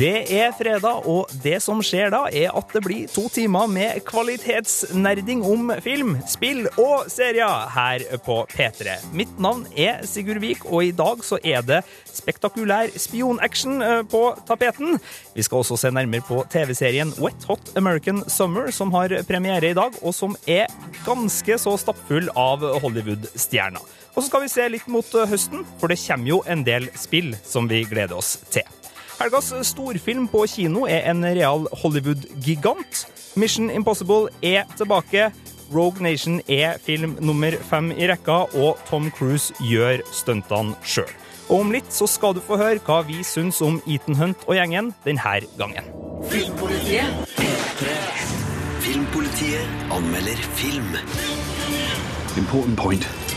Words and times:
Det 0.00 0.32
er 0.32 0.54
fredag, 0.56 1.02
og 1.12 1.28
det 1.42 1.58
som 1.60 1.82
skjer 1.84 2.08
da, 2.14 2.22
er 2.32 2.54
at 2.56 2.70
det 2.72 2.80
blir 2.86 3.10
to 3.12 3.26
timer 3.28 3.66
med 3.68 3.98
kvalitetsnerding 4.08 5.42
om 5.44 5.68
film, 5.84 6.14
spill 6.24 6.62
og 6.80 7.10
serier 7.12 7.66
her 7.74 8.06
på 8.24 8.38
P3. 8.48 8.94
Mitt 9.12 9.34
navn 9.36 9.66
er 9.76 10.00
Sigurd 10.08 10.40
Vik, 10.40 10.64
og 10.70 10.86
i 10.86 10.94
dag 10.96 11.20
så 11.26 11.36
er 11.44 11.60
det 11.68 11.82
spektakulær 12.08 12.96
spionaction 12.96 13.84
eh, 13.84 14.00
på 14.08 14.22
tapeten. 14.48 14.96
Vi 15.36 15.44
skal 15.44 15.60
også 15.60 15.76
se 15.84 15.92
nærmere 15.92 16.24
på 16.24 16.46
TV-serien 16.48 17.12
Wet 17.20 17.44
Hot 17.52 17.76
American 17.76 18.24
Summer, 18.24 18.72
som 18.72 18.96
har 18.96 19.18
premiere 19.28 19.74
i 19.74 19.76
dag, 19.76 20.00
og 20.00 20.16
som 20.16 20.32
er 20.48 20.72
ganske 21.04 21.60
så 21.60 21.76
stappfull 21.76 22.32
av 22.32 22.64
Hollywood-stjerner. 22.80 23.84
Og 24.16 24.22
så 24.22 24.30
skal 24.30 24.48
vi 24.48 24.54
se 24.56 24.72
litt 24.78 24.88
mot 24.88 25.12
eh, 25.12 25.28
høsten, 25.28 25.68
for 25.76 25.92
det 25.92 26.00
kommer 26.06 26.38
jo 26.38 26.44
en 26.48 26.64
del 26.64 26.88
spill 26.96 27.34
som 27.44 27.68
vi 27.68 27.84
gleder 27.84 28.16
oss 28.16 28.38
til. 28.48 28.79
Helgas 29.20 29.50
storfilm 29.68 30.24
på 30.32 30.46
kino 30.48 30.86
er 30.88 31.04
en 31.10 31.20
real 31.20 31.66
Hollywood-gigant. 31.82 33.02
Mission 33.36 33.68
Impossible 33.68 34.30
er 34.40 34.64
tilbake. 34.78 35.26
Rogue 35.74 36.00
Nation 36.00 36.38
er 36.48 36.78
film 36.80 37.18
nummer 37.20 37.52
fem 37.68 37.90
i 37.92 38.08
rekka, 38.08 38.38
og 38.56 38.80
Tom 38.88 39.10
Cruise 39.12 39.52
gjør 39.60 40.00
stuntene 40.16 40.72
sjøl. 40.80 41.12
Og 41.50 41.66
om 41.66 41.74
litt 41.74 41.92
så 41.92 42.08
skal 42.08 42.32
du 42.32 42.40
få 42.46 42.56
høre 42.56 42.80
hva 42.86 43.02
vi 43.04 43.20
syns 43.20 43.60
om 43.60 43.76
Ethan 43.84 44.16
Hunt 44.16 44.48
og 44.48 44.56
gjengen 44.56 44.94
denne 45.04 45.36
gangen. 45.60 45.92
Filmpolitiet. 46.32 47.36
Filmpolitiet 48.80 49.92
anmelder 49.92 50.48
film. 50.56 50.96
Important 52.40 52.80
point. 52.80 53.29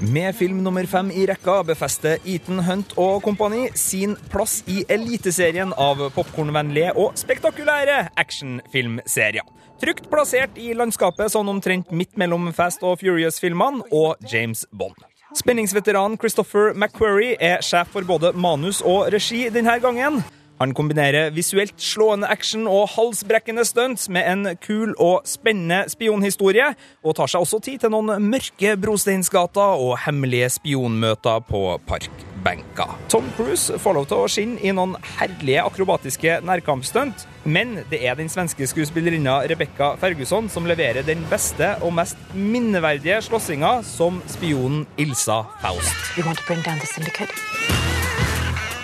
Med 0.00 0.34
film 0.34 0.62
nummer 0.64 0.86
fem 0.86 1.10
i 1.14 1.26
rekka 1.30 1.60
befester 1.68 2.18
Ethan 2.26 2.58
Hunt 2.66 2.96
og 2.98 3.20
kompani 3.22 3.68
sin 3.78 4.16
plass 4.32 4.56
i 4.66 4.80
eliteserien 4.90 5.70
av 5.78 6.02
popkornvennlige 6.16 6.96
og 6.98 7.14
spektakulære 7.20 8.00
actionfilmserier. 8.18 9.46
Trygt 9.78 10.10
plassert 10.10 10.58
i 10.58 10.72
landskapet 10.74 11.30
sånn 11.30 11.52
omtrent 11.54 11.94
midt 11.94 12.18
mellom 12.18 12.50
Fast 12.56 12.82
og 12.82 12.98
Furious-filmene 13.04 13.86
og 13.94 14.18
James 14.32 14.66
Bond. 14.74 14.98
Spenningsveteranen 15.38 16.18
Christopher 16.18 16.74
McQuarrie 16.74 17.38
er 17.38 17.62
sjef 17.62 17.94
for 17.94 18.02
både 18.02 18.34
manus 18.34 18.82
og 18.82 19.12
regi 19.14 19.46
denne 19.54 19.78
gangen. 19.78 20.18
Han 20.60 20.74
kombinerer 20.76 21.30
visuelt 21.32 21.78
slående 21.80 22.28
action 22.28 22.66
og 22.68 22.90
halsbrekkende 22.92 23.62
stunts 23.64 24.10
med 24.12 24.26
en 24.28 24.48
kul 24.60 24.90
og 25.00 25.24
spennende 25.24 25.86
spionhistorie, 25.88 26.74
og 27.00 27.14
tar 27.16 27.30
seg 27.32 27.46
også 27.46 27.62
tid 27.64 27.80
til 27.80 27.94
noen 27.94 28.12
mørke 28.28 28.74
brosteinsgater 28.76 29.80
og 29.80 29.94
hemmelige 30.04 30.50
spionmøter 30.58 31.40
på 31.48 31.62
parkbenker. 31.88 32.92
Tom 33.08 33.30
Cruise 33.38 33.78
får 33.80 33.96
lov 33.96 34.08
til 34.10 34.20
å 34.20 34.28
skinne 34.28 34.60
i 34.60 34.74
noen 34.76 34.98
herlige 35.16 35.64
akrobatiske 35.64 36.42
nærkampstunt, 36.44 37.24
men 37.48 37.78
det 37.88 38.02
er 38.04 38.20
den 38.20 38.28
svenske 38.28 38.68
skuespillerinna 38.68 39.38
Rebecca 39.48 39.94
Ferguson 40.02 40.52
som 40.52 40.68
leverer 40.68 41.08
den 41.08 41.24
beste 41.32 41.72
og 41.80 41.96
mest 41.96 42.20
minneverdige 42.36 43.22
slåssinga 43.30 43.78
som 43.96 44.20
spionen 44.28 44.84
Ilsa 45.00 45.40
Faust. 45.64 45.96
You 46.18 46.28
want 46.28 46.36
to 46.36 46.44
bring 46.44 46.60
down 46.68 46.76
the 46.84 46.90
syndicate? 46.92 47.32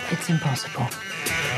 It's 0.08 0.30
impossible. 0.32 0.88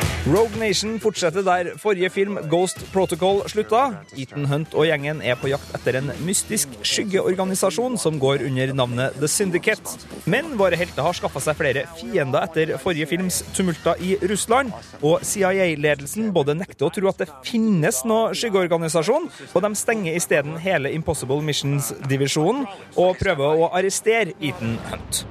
Bye. 0.00 0.17
Rogue 0.26 0.58
Nation 0.58 0.98
fortsetter 1.00 1.44
der 1.46 1.70
forrige 1.78 2.10
film 2.10 2.38
Ghost 2.50 2.80
Protocol 2.92 3.44
slutta. 3.48 4.02
Ethan 4.18 4.48
Hunt 4.50 4.74
og 4.74 4.88
gjengen 4.88 5.22
er 5.22 5.38
på 5.38 5.48
jakt 5.48 5.70
etter 5.78 6.00
en 6.00 6.10
mystisk 6.26 6.72
skyggeorganisasjon 6.82 7.94
som 8.02 8.18
går 8.20 8.42
under 8.48 8.72
navnet 8.76 9.14
The 9.16 9.28
Syndicate. 9.30 9.94
Men 10.26 10.58
våre 10.58 10.76
helter 10.76 11.06
har 11.06 11.16
skaffa 11.16 11.40
seg 11.40 11.56
flere 11.56 11.84
fiender 11.96 12.44
etter 12.44 12.74
forrige 12.82 13.06
films 13.08 13.40
tumulter 13.56 14.00
i 14.04 14.16
Russland. 14.28 14.74
Og 15.00 15.22
CIA-ledelsen 15.24 16.32
både 16.34 16.58
nekter 16.58 16.88
å 16.88 16.92
tro 16.92 17.08
at 17.08 17.22
det 17.22 17.30
finnes 17.46 18.02
noe 18.08 18.34
skyggeorganisasjon, 18.36 19.30
og 19.54 19.64
de 19.64 19.72
stenger 19.78 20.18
isteden 20.18 20.58
hele 20.60 20.92
Impossible 20.98 21.40
Missions-divisjonen 21.46 22.66
og 22.98 23.16
prøver 23.22 23.62
å 23.62 23.70
arrestere 23.70 24.34
Ethan 24.42 24.76
Hunt. 24.90 25.22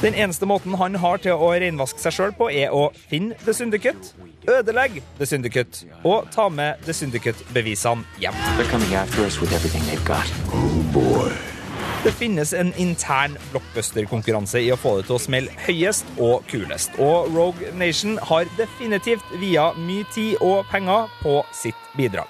Den 0.00 0.14
eneste 0.14 0.48
måten 0.48 0.78
han 0.78 1.02
har 1.02 1.20
til 1.20 1.34
å 1.36 1.52
renvaske 1.52 2.00
seg 2.00 2.13
sjøl 2.14 2.34
på, 2.36 2.50
er 2.50 2.74
å 2.74 2.88
finne 2.94 3.36
The 3.44 3.54
Syndicate, 3.56 4.14
ødelegge 4.48 5.02
The 5.18 5.26
Syndicate 5.28 5.88
og 6.04 6.30
ta 6.34 6.48
med 6.52 6.82
The 6.86 6.94
Syndicate-bevisene 6.96 8.04
hjem. 8.22 8.38
Det 12.04 12.12
finnes 12.12 12.52
en 12.52 12.72
intern 12.76 13.38
blockbuster-konkurranse 13.52 14.60
i 14.60 14.68
å 14.74 14.76
få 14.76 14.98
det 14.98 15.06
til 15.08 15.16
å 15.16 15.22
smelle 15.24 15.54
høyest 15.64 16.10
og 16.20 16.44
kulest, 16.50 16.98
og 17.00 17.32
Rogue 17.32 17.72
Nation 17.80 18.18
har 18.28 18.44
definitivt 18.58 19.24
via 19.40 19.70
mye 19.80 20.04
tid 20.12 20.36
og 20.44 20.68
penger 20.68 21.08
på 21.22 21.38
sitt 21.56 21.92
bidrag. 21.96 22.28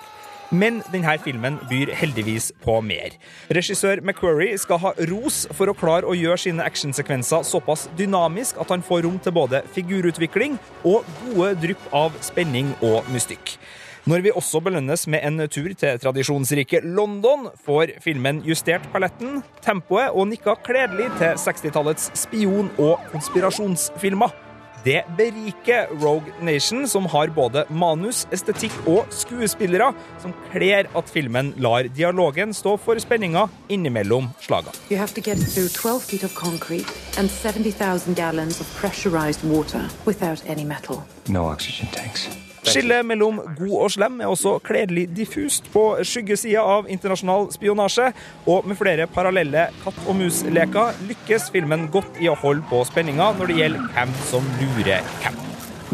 Men 0.52 0.82
denne 0.92 1.14
filmen 1.24 1.56
byr 1.70 1.92
heldigvis 1.96 2.50
på 2.64 2.80
mer. 2.84 3.16
Regissør 3.54 4.02
McQuarrie 4.02 4.58
skal 4.60 4.82
ha 4.82 4.92
ros 5.10 5.44
for 5.56 5.70
å 5.70 5.76
klare 5.78 6.08
å 6.08 6.16
gjøre 6.18 6.42
sine 6.44 6.66
actionsekvenser 6.66 7.46
såpass 7.48 7.86
dynamisk 7.98 8.60
at 8.60 8.74
han 8.74 8.84
får 8.84 9.06
rom 9.06 9.16
til 9.22 9.34
både 9.36 9.62
figurutvikling 9.74 10.58
og 10.84 11.08
gode 11.24 11.54
drypp 11.64 11.88
av 11.96 12.20
spenning 12.24 12.74
og 12.84 13.08
mystikk. 13.14 13.56
Når 14.04 14.20
vi 14.20 14.32
også 14.36 14.60
belønnes 14.60 15.06
med 15.08 15.22
en 15.24 15.46
tur 15.48 15.70
til 15.80 16.00
tradisjonsrike 16.02 16.82
London, 16.84 17.46
får 17.64 17.94
filmen 18.04 18.42
justert 18.44 18.84
paletten, 18.92 19.38
tempoet 19.64 20.12
og 20.12 20.28
nikka 20.28 20.58
kledelig 20.60 21.08
til 21.16 21.38
60-tallets 21.40 22.10
spion- 22.26 22.68
og 22.76 23.00
konspirasjonsfilmer. 23.14 24.43
Det 24.84 25.00
beriker 25.16 25.86
Rogue 26.02 26.32
Nation, 26.44 26.88
som 26.88 27.06
har 27.06 27.30
både 27.32 27.62
manus, 27.72 28.26
estetikk 28.36 28.74
og 28.84 29.08
skuespillere 29.16 29.94
som 30.20 30.34
kler 30.52 30.90
at 30.92 31.08
filmen 31.08 31.54
lar 31.56 31.88
dialogen 31.88 32.52
stå 32.52 32.76
for 32.76 33.00
spenninga 33.00 33.46
innimellom 33.72 34.28
slagene. 34.44 34.76
You 34.90 35.00
have 35.00 35.14
to 35.16 35.24
get 35.24 35.40
through 35.40 35.72
12 35.72 36.00
feet 36.02 36.24
of 36.24 36.34
concrete 36.36 36.84
and 37.16 37.30
70,000 37.30 38.14
gallons 38.14 38.60
of 38.60 38.68
pressurized 38.76 39.42
water 39.44 39.88
without 40.04 40.44
any 40.46 40.64
metal. 40.64 41.00
No 41.28 41.48
oxygen 41.48 41.88
tanks. 41.88 42.28
Skillet 42.64 43.04
mellom 43.06 43.40
god 43.58 43.74
og 43.76 43.90
slem 43.92 44.20
er 44.22 44.30
også 44.32 44.56
kledelig 44.64 45.04
diffust 45.16 45.66
på 45.72 45.82
skyggesida 46.06 46.62
av 46.64 46.88
internasjonal 46.90 47.50
spionasje, 47.52 48.10
og 48.48 48.68
med 48.68 48.78
flere 48.80 49.06
parallelle 49.10 49.66
katt 49.82 49.98
og 50.08 50.16
mus-leker 50.18 50.96
lykkes 51.10 51.50
filmen 51.52 51.90
godt 51.92 52.22
i 52.24 52.30
å 52.32 52.38
holde 52.40 52.64
på 52.70 52.80
spenninga 52.88 53.34
når 53.38 53.52
det 53.52 53.58
gjelder 53.60 53.90
hvem 53.96 54.14
som 54.30 54.48
lurer 54.62 55.10
hvem. 55.20 55.42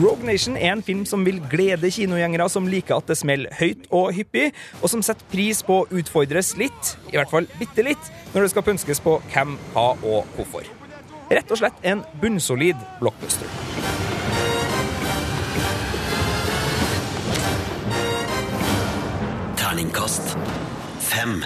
Rogue 0.01 0.25
Nation 0.25 0.57
er 0.57 0.71
en 0.73 0.85
film 0.87 1.03
som 1.05 1.27
vil 1.27 1.43
glede 1.51 1.91
kinogjengere 1.93 2.47
som 2.49 2.69
liker 2.71 3.01
at 3.01 3.11
det 3.11 3.19
smeller 3.19 3.53
høyt 3.59 3.91
og 3.91 4.15
hyppig, 4.17 4.53
og 4.81 4.93
som 4.93 5.03
setter 5.05 5.27
pris 5.33 5.65
på 5.67 5.83
å 5.83 5.89
utfordres 5.91 6.55
litt, 6.61 6.95
i 7.11 7.19
hvert 7.19 7.33
fall 7.35 7.51
bitte 7.59 7.85
litt, 7.85 8.13
når 8.31 8.47
det 8.47 8.55
skal 8.55 8.69
pønskes 8.71 9.03
på 9.05 9.19
hvem, 9.35 9.59
hva 9.75 9.91
og 9.99 10.31
hvorfor. 10.39 10.71
Rett 11.31 11.51
og 11.51 11.61
slett 11.61 11.85
en 11.87 12.07
bunnsolid 12.23 12.79
blockbuster. 13.03 13.80
Terningkast 19.81 20.37
fem. 21.01 21.45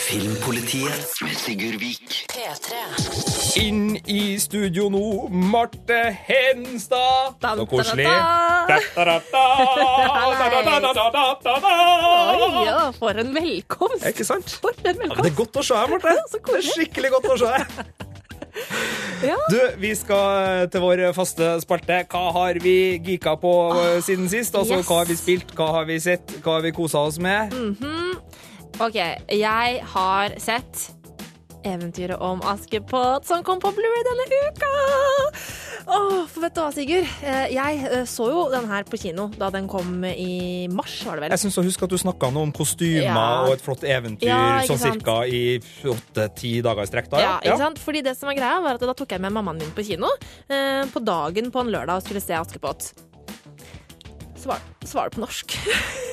Filmpolitiet 0.00 1.10
med 1.20 1.34
Sigurd 1.36 1.76
Vik. 1.80 2.14
P3. 2.32 2.78
Inn 3.60 3.98
i 4.08 4.38
studio 4.40 4.88
nå, 4.88 5.28
Marte 5.28 6.16
Henstad. 6.24 7.36
Så 7.44 7.66
koselig. 7.68 8.08
Oi, 8.08 8.16
ja, 12.64 12.80
for 12.96 13.12
en 13.12 13.36
velkomst! 13.36 14.08
Ikke 14.08 14.24
sant? 14.24 14.56
For 14.64 14.72
en 14.80 14.96
Ja, 15.04 15.12
det 15.12 15.34
er 15.34 15.36
godt 15.36 15.60
å 15.60 15.68
se 15.68 15.76
deg, 15.76 15.92
Marte. 15.92 16.16
Så 16.32 16.40
Det 16.48 16.62
er 16.62 16.68
skikkelig 16.70 17.12
godt 17.18 17.28
å 17.36 17.40
se 17.44 17.52
deg. 17.58 17.66
Ja. 19.22 19.36
Du, 19.50 19.58
vi 19.82 19.92
skal 19.98 20.68
til 20.72 20.82
vår 20.82 21.04
faste 21.16 21.54
spalte. 21.62 22.02
Hva 22.10 22.24
har 22.38 22.58
vi 22.62 22.76
geeka 23.04 23.36
på 23.40 23.52
ah, 23.74 24.00
siden 24.04 24.30
sist? 24.32 24.56
Altså, 24.58 24.80
yes. 24.80 24.88
Hva 24.88 25.02
har 25.02 25.10
vi 25.10 25.18
spilt, 25.20 25.54
hva 25.58 25.68
har 25.78 25.86
vi 25.90 26.00
sett, 26.02 26.36
hva 26.42 26.58
har 26.58 26.66
vi 26.66 26.74
kosa 26.76 27.06
oss 27.08 27.20
med? 27.22 27.54
OK, 28.82 28.98
jeg 29.30 29.80
har 29.94 30.40
sett 30.42 30.88
Eventyret 31.64 32.18
om 32.20 32.40
Askepott 32.50 33.26
som 33.28 33.42
kom 33.46 33.60
på 33.62 33.70
Blu-ray 33.76 34.02
denne 34.08 34.26
uka! 34.48 34.70
Åh, 35.82 36.26
for 36.30 36.44
vet 36.44 36.54
du 36.54 36.60
hva, 36.62 36.68
Sigurd? 36.74 37.08
Eh, 37.26 37.48
Jeg 37.54 37.80
eh, 37.88 38.04
så 38.06 38.28
jo 38.30 38.44
den 38.52 38.68
her 38.70 38.84
på 38.86 38.98
kino 39.02 39.28
da 39.38 39.48
den 39.50 39.66
kom 39.70 40.04
i 40.06 40.68
mars, 40.70 40.94
var 41.06 41.18
det 41.18 41.24
vel? 41.26 41.34
Jeg 41.34 41.42
syns 41.42 41.58
jeg 41.58 41.68
husker 41.72 41.88
at 41.88 41.94
du 41.94 41.98
snakka 41.98 42.30
noe 42.34 42.46
om 42.48 42.52
kostymer 42.54 43.02
Ja. 43.08 43.24
og 43.46 43.54
et 43.56 43.64
flott 43.64 43.82
eventyr 43.82 44.30
Ja, 44.30 44.60
sånn 44.68 44.78
sant? 44.78 45.00
cirka 45.02 45.16
i 45.26 45.58
åtte-ti 45.90 46.54
dager 46.62 46.86
i 46.86 46.90
strekk. 46.92 47.10
da, 47.10 47.18
Ja, 47.24 47.32
ikke 47.42 47.58
sant? 47.64 47.78
Fordi 47.82 48.02
det 48.06 48.16
som 48.18 48.30
var 48.30 48.38
greia 48.38 48.60
var 48.62 48.78
at 48.78 48.86
Da 48.86 48.94
tok 48.94 49.10
jeg 49.16 49.20
med 49.20 49.32
mammaen 49.34 49.58
min 49.58 49.74
på 49.74 49.82
kino 49.86 50.06
eh, 50.48 50.84
på 50.86 51.02
dagen 51.04 51.50
på 51.50 51.60
en 51.66 51.72
lørdag 51.74 51.96
og 51.98 52.02
skulle 52.06 52.22
se 52.22 52.34
Askepott. 52.38 52.92
Så 54.38 54.46
var, 54.50 54.58
så 54.84 54.94
var 54.98 55.08
det 55.10 55.18
på 55.18 55.26
norsk. 55.26 55.58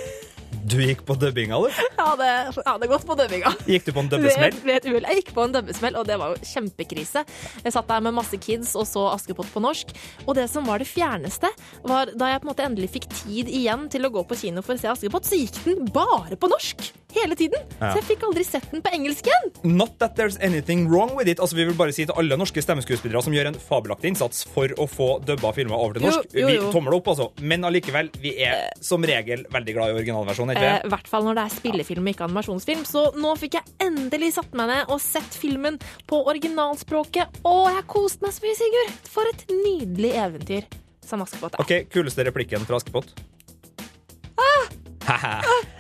Du 0.70 0.76
gikk 0.84 1.00
på 1.08 1.16
dubbinga, 1.18 1.58
du? 1.64 1.70
Jeg 1.72 1.96
hadde, 1.98 2.28
jeg 2.54 2.64
hadde 2.68 2.88
gått 2.92 3.06
på 3.08 3.16
dubbinga. 3.18 3.52
Gikk 3.70 3.88
du 3.88 3.92
på 3.96 4.04
en 4.04 4.10
Ved, 4.12 4.20
dubbesmell? 4.20 4.58
ved 4.68 4.86
uhell. 4.90 5.08
Jeg 5.10 5.22
gikk 5.24 5.32
på 5.36 5.46
en 5.48 5.56
dubbesmell, 5.56 5.98
og 5.98 6.06
det 6.10 6.18
var 6.22 6.36
jo 6.36 6.46
kjempekrise. 6.52 7.24
Jeg 7.64 7.74
satt 7.76 7.90
der 7.90 8.04
med 8.06 8.16
masse 8.18 8.38
kids 8.44 8.76
og 8.78 8.86
så 8.90 9.08
Askepott 9.16 9.50
på 9.54 9.64
norsk. 9.64 9.96
Og 10.28 10.36
det 10.38 10.46
som 10.52 10.68
var 10.70 10.84
det 10.84 10.88
fjerneste, 10.92 11.50
var 11.90 12.12
da 12.14 12.30
jeg 12.34 12.44
på 12.44 12.48
en 12.48 12.52
måte 12.54 12.68
endelig 12.68 12.92
fikk 13.00 13.10
tid 13.24 13.50
igjen 13.50 13.88
til 13.92 14.06
å 14.06 14.14
gå 14.14 14.24
på 14.30 14.38
kino 14.44 14.62
for 14.66 14.78
å 14.78 14.82
se 14.84 14.92
Askepott, 14.94 15.26
så 15.32 15.40
gikk 15.40 15.58
den 15.66 15.90
bare 15.96 16.38
på 16.40 16.52
norsk 16.52 16.92
hele 17.18 17.34
tiden. 17.34 17.64
Ja. 17.80 17.90
Så 17.96 18.04
jeg 18.04 18.06
fikk 18.12 18.28
aldri 18.28 18.44
sett 18.46 18.68
den 18.70 18.84
på 18.86 18.92
engelsk 18.94 19.26
igjen. 19.32 19.50
Not 19.66 19.96
that 20.04 20.14
there's 20.20 20.38
anything 20.46 20.86
wrong 20.92 21.16
with 21.18 21.26
it. 21.32 21.40
Altså, 21.42 21.58
vi 21.58 21.66
vil 21.66 21.74
bare 21.80 21.96
si 21.96 22.06
til 22.06 22.14
alle 22.22 22.38
norske 22.38 22.62
stemmeskuespillere 22.62 23.24
som 23.26 23.34
gjør 23.34 23.50
en 23.50 23.58
fabelaktig 23.58 24.12
innsats 24.14 24.44
for 24.54 24.70
å 24.78 24.86
få 24.88 25.10
dubba 25.26 25.50
filmer 25.58 25.82
over 25.82 25.98
til 25.98 26.06
Jo, 26.06 26.14
norsk. 26.14 26.30
jo, 26.38 26.46
Vi 26.52 26.60
jo. 26.60 26.70
tommel 26.76 27.00
opp, 27.00 27.10
altså. 27.16 27.32
Men 27.42 27.66
allikevel, 27.66 28.12
vi 28.22 28.36
er 28.46 28.70
som 28.86 29.02
regel 29.10 29.48
veldig 29.50 29.74
glad 29.80 29.96
i 29.96 29.98
originalversjonen. 30.04 30.59
Eh, 30.60 30.66
det? 30.68 30.90
I 30.90 30.92
hvert 30.94 31.08
fall 31.12 31.26
når 31.28 31.40
det 31.40 31.46
er 31.48 31.56
spillefilm 31.56 32.12
ikke 32.12 32.28
animasjonsfilm. 32.28 32.84
Så 32.88 33.06
nå 33.18 33.34
fikk 33.40 33.58
jeg 33.60 33.76
endelig 33.88 34.34
satt 34.38 34.54
meg 34.60 34.70
ned 34.72 34.94
og 34.94 35.02
sett 35.04 35.40
filmen 35.40 35.80
på 36.10 36.22
originalspråket. 36.32 37.42
Og 37.48 37.72
jeg 37.74 37.88
koste 37.92 38.26
meg 38.26 38.36
så 38.36 38.46
mye, 38.46 38.60
Sigurd! 38.60 38.94
For 39.10 39.32
et 39.34 39.46
nydelig 39.54 40.14
eventyr 40.20 40.70
som 41.06 41.24
Askepott 41.26 41.56
er. 41.58 41.64
Ok, 41.66 41.90
Kuleste 41.94 42.28
replikken 42.28 42.68
fra 42.70 42.78
Askepott? 42.82 43.16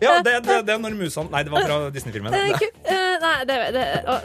ja, 0.02 0.22
det, 0.26 0.40
det, 0.46 0.56
det 0.66 0.74
er 0.74 0.80
når 0.82 0.96
musene 0.98 1.30
Nei, 1.30 1.44
det 1.46 1.52
var 1.54 1.66
fra 1.68 1.78
Disney-filmen. 1.94 2.34
Eh, 2.34 2.64
eh, 2.90 3.16
nei, 3.22 3.34
det, 3.46 3.58
det, 3.76 3.84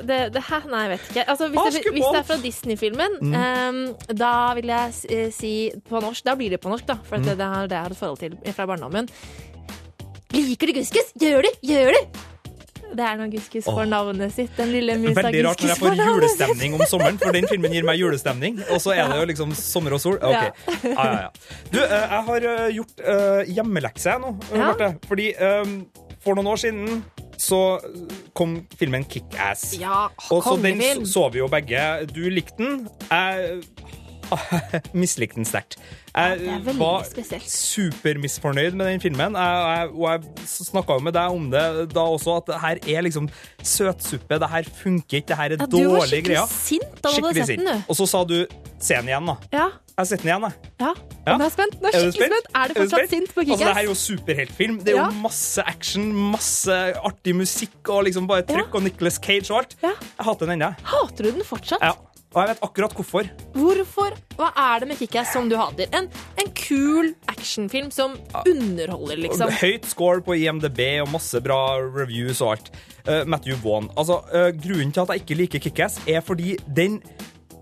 det, 0.08 0.18
det 0.32 0.42
Nei, 0.70 0.82
jeg 0.86 0.92
vet 0.94 1.08
ikke. 1.10 1.24
Altså, 1.34 1.48
hvis, 1.52 1.76
det, 1.76 1.92
hvis 1.96 2.06
er 2.20 2.28
fra 2.30 2.38
Disney-filmen, 2.40 3.18
Mm. 3.24 3.34
um, 3.34 4.16
da 4.16 4.30
vil 4.56 4.70
jeg 4.72 5.30
si 5.34 5.52
på 5.88 6.00
norsk 6.02 6.24
Da 6.26 6.34
blir 6.38 6.54
det 6.54 6.60
på 6.62 6.70
norsk, 6.72 6.86
da. 6.88 6.96
For 7.06 7.18
Mm. 7.18 7.26
det, 7.28 7.36
det 7.40 7.50
har 7.52 7.68
det 7.68 7.76
jeg 7.76 7.84
har 7.88 7.94
et 7.94 8.00
forhold 8.00 8.18
til 8.22 8.54
fra 8.56 8.66
barndommen. 8.70 9.08
Liker 10.34 10.70
du 10.70 10.78
Guskus? 10.80 11.10
Gjør 11.20 11.46
du? 11.46 11.50
Gjør 11.62 11.94
du? 11.94 12.22
Det 12.94 13.02
er 13.02 13.16
når 13.18 13.30
Guskus 13.32 13.66
får 13.66 13.88
navnet 13.90 14.34
sitt. 14.34 14.52
Den 14.58 14.70
lille 14.74 14.94
musa 15.02 15.22
Veldig 15.24 15.40
rart 15.48 15.62
når 15.62 15.72
jeg 15.72 15.80
får 15.80 15.96
julestemning 15.98 16.76
om 16.76 16.84
sommeren, 16.90 17.18
for 17.22 17.34
den 17.34 17.48
filmen 17.50 17.74
gir 17.74 17.86
meg 17.86 17.98
julestemning. 17.98 18.60
Og 18.70 18.82
så 18.82 18.94
er 18.94 19.10
det 19.10 19.18
jo 19.18 19.28
liksom 19.32 19.54
sommer 19.58 19.96
og 19.96 20.02
sol. 20.02 20.18
Ok. 20.20 20.34
Ja. 20.34 20.92
Ja, 20.94 21.06
ja. 21.24 21.58
Du, 21.72 21.80
eh, 21.82 21.94
jeg 21.96 22.22
har 22.28 22.46
eh, 22.52 22.68
gjort 22.76 23.02
uh, 23.02 23.40
hjemmelekse 23.56 24.16
nå, 24.22 24.34
eh, 24.50 24.54
Ja. 24.58 24.68
Marte. 24.70 24.92
Fordi 25.10 25.30
eh, 25.34 25.74
for 26.24 26.38
noen 26.38 26.52
år 26.54 26.62
siden 26.62 27.02
så 27.40 27.60
kom 28.36 28.60
filmen 28.78 29.02
Kickass. 29.10 29.72
Ja, 29.80 30.06
Og 30.30 30.44
så 30.46 30.54
den 30.62 31.06
så 31.10 31.26
vi 31.34 31.42
jo 31.42 31.50
begge. 31.50 31.82
Du 32.14 32.22
likte 32.30 32.58
den. 32.62 32.84
Jeg 33.10 33.62
mislikte 35.02 35.36
den 35.40 35.44
sterkt. 35.48 35.76
Jeg 36.14 36.38
det 36.38 36.48
er 36.48 36.60
veldig 36.62 36.78
var 36.78 37.04
supermisfornøyd 37.50 38.76
med 38.78 38.86
den 38.92 39.00
filmen. 39.02 39.34
Jeg, 39.38 39.88
og 39.94 40.04
jeg 40.12 40.46
snakka 40.46 40.98
jo 40.98 41.04
med 41.08 41.16
deg 41.16 41.34
om 41.38 41.48
det 41.52 41.62
da 41.94 42.04
også, 42.14 42.36
at 42.42 42.50
det 42.52 42.58
her 42.62 42.82
er 42.98 43.06
liksom 43.08 43.28
søtsuppe. 43.66 44.38
Det 44.42 44.50
her 44.52 44.68
funker 44.82 45.18
ikke. 45.20 45.28
Det 45.32 45.38
her 45.40 45.54
er 45.56 45.58
Ja, 45.58 45.66
du 45.66 45.76
var 45.78 45.88
dårlige 45.88 46.10
skikkelig 46.12 46.36
greier. 46.36 46.52
sint 46.52 47.00
da 47.02 47.10
du 47.16 47.26
hadde 47.26 47.46
sett 47.48 47.58
den, 47.58 47.66
du. 47.66 47.88
Og 47.90 47.98
så 47.98 48.06
sa 48.10 48.22
du 48.30 48.36
se 48.78 48.94
den 49.00 49.10
igjen, 49.10 49.26
da. 49.32 49.36
Ja, 49.52 49.66
Jeg 49.94 50.02
har 50.02 50.08
sett 50.10 50.22
den 50.24 50.30
igjen, 50.32 50.46
jeg. 50.48 50.70
ja. 50.82 50.92
Ja. 51.24 51.36
Nå 51.40 51.44
er 51.46 51.52
spent. 51.54 51.76
Nå 51.80 51.88
er 51.88 51.94
Er 51.94 52.00
skikkelig 52.12 52.30
spent. 52.30 52.48
Er 52.54 52.68
du 52.68 52.74
fortsatt 52.74 52.98
spent? 52.98 53.10
sint 53.14 53.30
på 53.34 53.40
Altså, 53.40 53.58
det 53.58 53.64
her 53.64 53.70
er 53.70 53.74
Kick-Ass? 53.74 53.88
jo 53.88 54.16
superheltfilm. 54.18 54.78
Det 54.84 54.92
er 54.92 54.96
Ja. 54.98 55.04
jo 55.08 55.20
masse 55.22 55.62
action, 55.66 56.08
masse 56.34 56.74
artig 57.10 57.34
musikk 57.34 57.88
og 57.88 58.04
liksom 58.04 58.26
bare 58.28 58.42
trykk 58.42 58.74
og 58.74 58.82
Nicolas 58.82 59.18
Cage 59.22 59.50
og 59.50 59.58
alt. 59.62 59.76
Ja. 59.82 59.92
Jeg 60.18 60.26
hater 60.26 60.46
den 60.46 60.60
ennå. 60.60 60.74
Hater 60.84 61.22
du 61.24 61.30
den 61.32 61.44
fortsatt? 61.44 61.80
Ja. 61.80 61.92
Og 62.34 62.40
jeg 62.42 62.50
vet 62.50 62.62
akkurat 62.66 62.94
hvorfor. 62.98 63.28
Hvorfor? 63.54 64.16
Hva 64.34 64.48
er 64.58 64.82
det 64.82 64.88
med 64.90 64.98
Kick-Ass 64.98 65.30
som 65.36 65.46
du 65.50 65.54
hater? 65.54 65.86
En, 65.94 66.08
en 66.42 66.48
kul 66.58 67.12
actionfilm 67.30 67.92
som 67.94 68.16
underholder, 68.40 69.20
liksom. 69.22 69.52
Høyt 69.60 69.86
score 69.86 70.24
på 70.26 70.34
IMDb 70.42 70.80
og 71.04 71.12
masse 71.14 71.38
bra 71.44 71.60
reviews 71.84 72.42
og 72.42 72.56
alt. 72.56 72.72
Uh, 73.06 73.22
Matthew 73.30 73.60
Vaughn. 73.62 73.86
Altså, 73.94 74.18
uh, 74.34 74.50
grunnen 74.50 74.90
til 74.90 75.04
at 75.04 75.14
jeg 75.14 75.22
ikke 75.22 75.38
liker 75.44 75.62
Kick-Ass, 75.68 76.00
er 76.10 76.24
fordi 76.26 76.56
den 76.74 76.98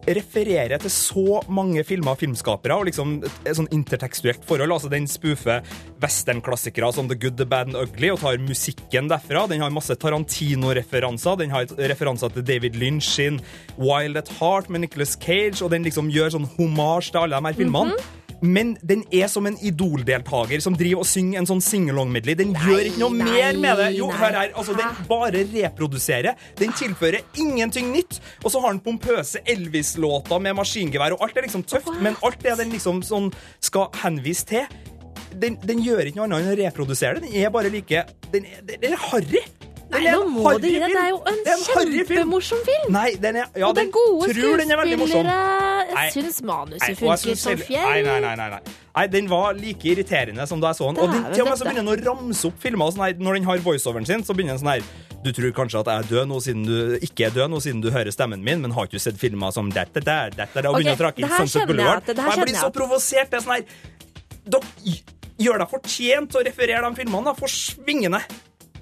refererer 0.07 0.81
til 0.83 0.93
så 0.93 1.41
mange 1.53 1.85
filmer 1.87 2.15
og 2.15 2.21
filmskapere 2.23 2.79
og 2.79 2.89
liksom 2.89 3.19
et, 3.23 3.53
sånn 3.57 3.71
intertekstuelt 3.75 4.45
forhold. 4.47 4.75
Altså 4.75 4.91
Den 4.93 5.07
spoofer 5.11 5.63
westernklassikere 6.03 6.93
som 6.95 7.11
The 7.11 7.19
Good, 7.19 7.39
The 7.39 7.47
Bad 7.49 7.73
and 7.73 7.79
Ugly 7.79 8.13
og 8.15 8.23
tar 8.25 8.41
musikken 8.43 9.11
derfra. 9.13 9.47
Den 9.51 9.63
har 9.63 9.75
masse 9.75 9.95
Tarantino-referanser. 9.95 11.39
Den 11.43 11.55
har 11.55 11.71
referanser 11.93 12.35
til 12.35 12.47
David 12.49 12.79
Lynch 12.81 13.13
sin 13.13 13.41
Wild 13.79 14.19
at 14.19 14.33
Heart 14.41 14.71
med 14.71 14.87
Nicolas 14.87 15.15
Cage, 15.21 15.63
og 15.63 15.71
den 15.75 15.87
liksom 15.87 16.11
gjør 16.13 16.35
sånn 16.37 16.51
homasj 16.57 17.13
til 17.13 17.25
alle 17.25 17.39
de 17.39 17.51
her 17.51 17.63
filmene. 17.63 18.01
Men 18.43 18.75
den 18.83 19.05
er 19.15 19.29
som 19.31 19.47
en 19.47 19.57
Idol-deltaker 19.63 20.63
som 20.65 20.75
driver 20.79 21.05
og 21.05 21.09
synger 21.09 21.39
en 21.41 21.49
sånn 21.49 21.63
singalong-medley. 21.63 22.35
Den 22.39 22.55
gjør 22.59 22.89
ikke 22.91 23.03
noe 23.05 23.17
nei, 23.17 23.29
mer 23.31 23.61
med 23.63 23.83
det. 23.83 23.89
Jo, 24.01 24.11
hør 24.11 24.39
her, 24.39 24.55
altså 24.59 24.75
Den 24.79 25.03
bare 25.09 25.45
reproduserer. 25.53 26.39
Den 26.59 26.75
tilfører 26.79 27.23
ingenting 27.39 27.93
nytt. 27.95 28.19
Og 28.43 28.51
så 28.51 28.63
har 28.65 28.75
den 28.75 28.83
pompøse 28.83 29.45
Elvis-låter 29.47 30.43
med 30.43 30.59
maskingevær, 30.59 31.15
og 31.15 31.23
alt 31.27 31.39
er 31.39 31.47
liksom 31.47 31.67
tøft, 31.71 31.93
men 32.03 32.19
alt 32.27 32.43
det 32.43 32.59
den 32.59 32.75
liksom 32.75 33.05
sånn 33.07 33.31
skal 33.63 33.93
henvise 34.03 34.49
til 34.51 34.67
den, 35.41 35.57
den 35.65 35.81
gjør 35.81 36.09
ikke 36.09 36.21
noe 36.21 36.29
annet 36.29 36.43
enn 36.43 36.53
å 36.53 36.57
reprodusere 36.59 37.21
det. 37.21 37.31
Den 37.31 37.41
er 37.41 37.53
bare 37.55 37.71
like 37.73 38.05
Den 38.33 38.49
den 38.69 38.93
er 38.93 39.01
harry. 39.11 39.43
Nei, 39.93 40.03
nå 40.09 40.23
må 40.33 40.53
du 40.59 40.67
gi 40.67 40.79
deg. 40.81 40.93
Det 40.93 41.01
er 41.03 41.11
jo 41.11 41.19
en 41.29 41.41
en 41.53 41.65
harry 41.69 41.91
film. 41.93 42.07
kjempemorsom 42.09 42.63
film. 42.67 42.93
Nei, 42.95 43.09
den 43.21 43.37
er 43.43 43.47
Ja, 43.55 43.69
og 43.69 43.75
det 43.77 43.83
den 43.83 43.89
er 43.89 43.97
gode 43.97 44.29
er 44.29 44.35
skuespillere. 44.35 45.37
Jeg 45.93 46.13
syns 46.17 46.39
manuset 46.49 46.99
funker 46.99 47.37
som 47.43 47.59
fjell. 47.61 47.89
Nei, 47.91 48.03
nei, 48.07 48.19
nei, 48.25 48.35
nei, 48.41 48.49
nei. 48.57 49.07
Den 49.13 49.29
var 49.29 49.55
like 49.57 49.89
irriterende 49.93 50.47
som 50.49 50.61
da 50.61 50.73
jeg 50.73 50.81
så 50.81 50.89
den. 50.93 51.01
Og 51.03 51.13
den, 51.13 51.27
til 51.35 51.45
og 51.45 51.49
med 51.51 51.61
så 51.61 51.69
begynner 51.69 51.85
den 51.85 51.93
å 51.93 52.11
ramse 52.11 52.49
opp 52.49 52.59
filmer. 52.63 52.89
og 52.89 52.97
Sånn 52.97 53.05
her, 53.07 53.15
når 53.21 53.39
den 53.39 53.49
har 53.49 53.65
voiceoveren 53.65 54.09
sin, 54.09 54.25
så 54.25 54.37
begynner 54.37 54.57
den 54.57 54.65
sånn 54.65 54.75
her 54.75 54.83
Du 55.23 55.31
tror 55.31 55.53
kanskje 55.55 55.81
at 55.85 55.87
jeg 55.93 56.03
er 56.03 56.09
død 56.11 56.29
nå 56.33 56.41
siden 56.43 56.65
du 56.67 56.99
ikke 56.99 57.29
er 57.29 57.35
død 57.37 57.53
nå 57.53 57.61
siden 57.63 57.81
du 57.85 57.93
hører 57.95 58.11
stemmen 58.11 58.43
min, 58.43 58.59
men 58.65 58.73
har 58.75 58.89
ikke 58.89 58.99
du 58.99 59.05
sett 59.05 59.21
filmer 59.21 59.53
som 59.55 59.71
dette 59.71 60.03
dette 60.03 60.35
der, 60.35 60.67
og 60.67 60.81
begynner 60.81 60.97
å 60.99 61.03
trakke 61.05 61.23
inn 61.23 61.31
Sunset 61.31 61.61
kjenner 61.61 61.71
Boulevard. 61.71 62.09
Og 62.11 62.33
jeg 62.33 62.49
blir 62.49 62.59
så 62.59 62.71
provosert. 62.75 63.31
Det 63.31 63.39
er 63.39 63.45
sånn 63.45 63.55
her 63.61 63.67
Dere 64.43 64.97
gjør 65.39 65.63
deg 65.63 65.71
fortjent 65.71 66.33
til 66.33 66.41
å 66.41 66.45
referere 66.49 66.89
de 66.89 66.99
filmene, 66.99 67.31
da. 67.31 67.35
Forsvingende. 67.39 68.21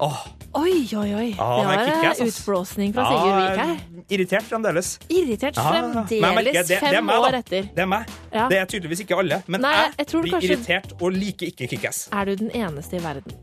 Åh, 0.01 0.23
Oi, 0.53 0.83
oi, 0.99 1.13
oi. 1.15 1.27
Ah, 1.39 1.61
det 1.61 1.67
var 1.67 2.11
en 2.11 2.27
utblåsning 2.27 2.91
fra 2.95 3.05
Sigurd 3.07 3.37
Vik 3.39 3.59
her. 3.61 3.77
irritert 4.11 4.43
fremdeles. 4.49 4.89
Irritert 5.07 5.55
merker, 5.55 6.09
fremdeles 6.09 6.67
det 6.67 6.79
fem 6.81 7.05
meg, 7.07 7.15
år 7.23 7.37
etter. 7.39 7.69
Det 7.77 7.83
er 7.85 7.87
meg. 7.87 8.11
Ja. 8.33 8.49
Det 8.51 8.57
er 8.59 8.67
tydeligvis 8.73 9.05
ikke 9.05 9.15
alle. 9.21 9.37
Men 9.47 9.63
Nei, 9.63 9.71
jeg, 9.77 9.93
jeg 10.01 10.21
blir 10.25 10.33
kanskje- 10.35 10.51
irritert 10.51 10.93
og 10.99 11.15
liker 11.15 11.47
ikke 11.53 11.69
Kickass. 11.71 12.01
Er 12.11 12.25
du 12.27 12.35
den 12.43 12.51
eneste 12.51 12.99
i 12.99 13.03
verden? 13.03 13.37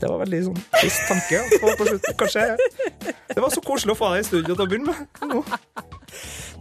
Det 0.00 0.08
var 0.08 0.22
veldig 0.24 0.40
sånn 0.48 0.60
trist 0.80 1.02
tanke. 1.10 1.42
å 1.44 1.60
få 1.60 1.74
på 1.76 1.90
slutten. 1.90 2.16
Kanskje 2.16 2.46
Det 3.34 3.40
var 3.44 3.50
så 3.52 3.60
koselig 3.60 3.92
å 3.92 4.00
få 4.00 4.14
deg 4.14 4.24
i 4.24 4.28
studio 4.30 4.54
til 4.56 4.64
å 4.64 4.70
begynne 4.70 4.94
med. 4.94 5.52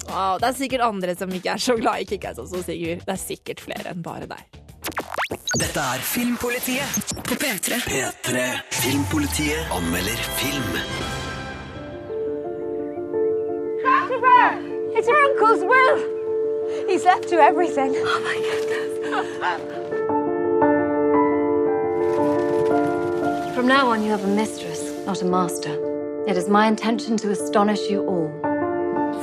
Wow, 0.09 0.35
det 0.41 0.49
er 0.49 0.57
sikkert 0.59 0.83
andre 0.83 1.15
som 1.15 1.31
ikke 1.31 1.53
er 1.55 1.63
så 1.63 1.77
glad 1.79 2.03
i 2.03 2.09
Kick-Ass 2.11 2.41
også, 2.43 2.59
Sigurd. 2.67 3.05
Det 3.07 3.15
er 3.15 3.21
sikkert 3.23 3.63
flere 3.63 3.93
enn 3.93 4.03
bare 4.03 4.27
deg. 4.27 4.58
Dette 5.57 5.79
er 5.79 5.99
Filmpolitiet 6.01 7.13
På 7.25 7.33
P3. 7.33 7.73
P3. 7.89 8.37
Filmpolitiet 8.71 9.57
anmelder 9.71 10.17
film. 10.37 10.77
It's 14.95 15.07
your 15.07 15.21
uncle's 15.29 15.63
will. 15.63 15.97
He's 16.89 17.03
left 17.05 17.31
you 17.31 17.39
everything. 17.39 17.95
Oh 17.95 18.19
my 18.29 18.37
goodness. 18.49 18.91
From 23.55 23.67
now 23.67 23.89
on, 23.91 24.03
you 24.03 24.11
have 24.11 24.23
a 24.25 24.27
mistress, 24.27 24.81
not 25.05 25.21
a 25.21 25.25
master. 25.25 25.73
It 26.27 26.37
is 26.37 26.47
my 26.47 26.67
intention 26.67 27.17
to 27.17 27.31
astonish 27.31 27.89
you 27.89 28.05
all. 28.05 28.48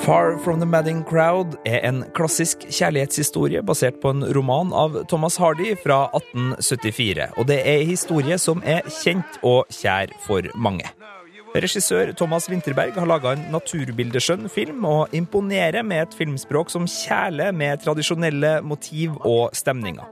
Far 0.06 0.38
From 0.38 0.60
The 0.60 0.66
Madding 0.66 1.00
Crowd 1.02 1.56
er 1.66 1.80
en 1.82 2.04
klassisk 2.14 2.62
kjærlighetshistorie 2.70 3.58
basert 3.66 3.96
på 3.98 4.12
en 4.14 4.22
roman 4.36 4.68
av 4.70 5.00
Thomas 5.10 5.34
Hardy 5.42 5.72
fra 5.82 6.04
1874. 6.14 7.32
Og 7.34 7.48
det 7.48 7.56
er 7.58 7.80
en 7.80 7.90
historie 7.90 8.38
som 8.38 8.62
er 8.62 8.86
kjent 9.00 9.40
og 9.42 9.66
kjær 9.74 10.12
for 10.22 10.46
mange. 10.54 10.86
Regissør 11.56 12.12
Thomas 12.14 12.46
Winterberg 12.52 12.94
har 12.94 13.10
laga 13.10 13.32
en 13.34 13.42
naturbildeskjønn 13.50 14.46
film, 14.46 14.86
og 14.86 15.10
imponerer 15.10 15.82
med 15.82 16.04
et 16.04 16.14
filmspråk 16.14 16.70
som 16.70 16.86
kjæler 16.86 17.50
med 17.50 17.82
tradisjonelle 17.82 18.60
motiv 18.62 19.18
og 19.26 19.58
stemninger. 19.58 20.06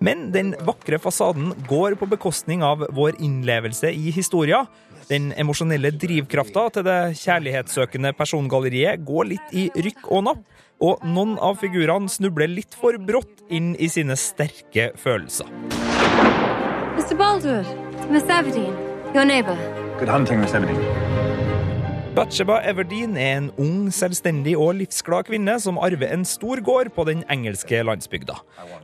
Men 0.00 0.30
den 0.32 0.54
vakre 0.64 0.96
fasaden 0.98 1.52
går 1.68 1.98
på 2.00 2.08
bekostning 2.08 2.64
av 2.64 2.88
vår 2.96 3.20
innlevelse 3.20 3.92
i 3.92 4.08
historia. 4.14 4.64
Den 5.10 5.32
emosjonelle 5.36 5.92
drivkrafta 6.00 6.68
til 6.76 6.86
det 6.86 6.98
kjærlighetssøkende 7.20 8.14
persongalleriet 8.16 9.04
går 9.06 9.30
litt 9.34 9.54
i 9.56 9.68
rykk 9.74 10.08
og 10.10 10.24
napp, 10.30 10.44
og 10.84 11.04
noen 11.06 11.36
av 11.38 11.60
figurene 11.60 12.10
snubler 12.10 12.50
litt 12.50 12.76
for 12.78 12.98
brått 12.98 13.44
inn 13.52 13.74
i 13.76 13.88
sine 13.92 14.16
sterke 14.18 14.90
følelser. 15.00 15.50
Mr. 16.94 17.16
Baldur, 17.18 17.66
Miss 18.10 18.24
Everdeen, 18.30 18.72
your 19.14 19.24
neighbor. 19.24 19.58
Good 19.98 20.08
hunting, 20.08 20.40
Miss 20.40 20.54
Everdeen. 20.54 21.13
Batsheba 22.14 22.60
Everdeen 22.62 23.16
er 23.18 23.32
en 23.40 23.46
ung, 23.58 23.88
selvstendig 23.90 24.52
og 24.54 24.76
livsglad 24.78 25.26
kvinne 25.26 25.56
som 25.58 25.80
arver 25.82 26.12
en 26.14 26.22
stor 26.22 26.60
gård 26.62 26.92
på 26.94 27.02
den 27.08 27.24
engelske 27.32 27.80
landsbygda. 27.82 28.36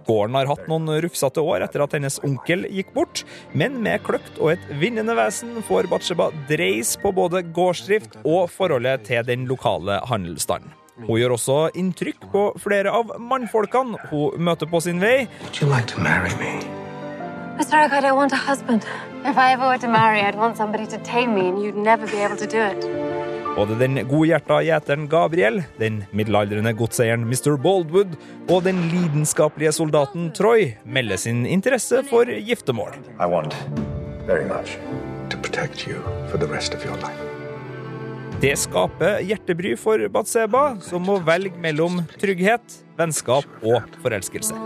Gården 0.09 0.35
har 0.35 0.51
hatt 0.51 0.67
noen 0.67 0.91
rufsete 1.05 1.45
år 1.47 1.63
etter 1.63 1.85
at 1.85 1.95
hennes 1.95 2.19
onkel 2.27 2.67
gikk 2.75 2.91
bort, 2.97 3.23
men 3.55 3.79
med 3.87 4.03
kløkt 4.03 4.43
og 4.43 4.57
et 4.57 4.67
vinnende 4.83 5.15
vesen 5.15 5.63
får 5.71 5.87
Batsheba 5.93 6.33
dreis 6.51 6.97
på 6.99 7.15
både 7.15 7.45
gårdsdrift 7.55 8.19
og 8.25 8.51
forholdet 8.51 9.07
til 9.07 9.23
den 9.31 9.47
lokale 9.47 10.03
handelsstanden. 10.11 10.75
Hun 11.07 11.15
gjør 11.23 11.39
også 11.39 11.63
inntrykk 11.79 12.27
på 12.35 12.47
flere 12.61 12.91
av 12.91 13.15
mannfolkene 13.23 14.11
hun 14.11 14.43
møter 14.43 14.67
på 14.67 14.83
sin 14.83 14.99
vei, 14.99 15.29
Would 15.47 15.63
you 15.63 15.71
like 15.71 15.87
to 15.95 16.03
marry 16.03 16.35
me? 16.43 16.90
Mr. 17.61 17.85
Oak, 17.85 17.93
I 17.93 18.01
don't 18.01 18.17
want 18.17 18.33
a 18.33 18.37
husband. 18.37 18.87
If 19.23 19.37
I 19.37 19.53
ever 19.53 19.67
were 19.69 19.77
to 19.77 19.89
marry, 19.89 20.23
I'd 20.23 20.35
want 20.35 20.57
somebody 20.57 20.87
to 20.87 20.99
tame 21.05 21.35
me, 21.35 21.49
and 21.49 21.63
you'd 21.63 21.77
never 21.77 22.07
be 22.07 22.17
able 22.25 22.37
to 22.37 22.47
do 22.47 22.57
it. 22.57 22.87
Både 23.57 23.75
den 23.77 24.01
godhjerta 24.09 24.63
gjeteren 24.65 25.05
Gabriel, 25.13 25.61
den 25.77 25.99
middelaldrende 26.17 26.73
godseieren 26.73 27.27
Mr. 27.29 27.59
Baldwood 27.61 28.17
og 28.49 28.65
den 28.65 28.81
lidenskapelige 28.89 29.75
soldaten 29.77 30.31
Troy 30.33 30.71
melder 30.87 31.21
sin 31.21 31.45
interesse 31.45 32.01
for 32.09 32.25
giftermål. 32.25 32.97
I 33.21 33.29
want 33.29 33.53
very 34.25 34.49
much 34.49 34.79
to 35.29 35.37
protect 35.37 35.87
you 35.87 36.01
for 36.31 36.39
the 36.39 36.49
rest 36.49 36.75
of 36.75 36.87
your 36.87 36.97
life. 36.97 37.21
Det 38.41 38.57
skaper 38.57 39.21
hjertebry 39.21 39.77
for 39.77 40.09
Batseba, 40.09 40.79
som 40.81 41.05
må 41.05 41.21
velge 41.29 41.61
mellom 41.61 42.07
trygghet, 42.17 42.81
vennskap 42.97 43.45
og 43.61 44.01
forelskelse. 44.01 44.57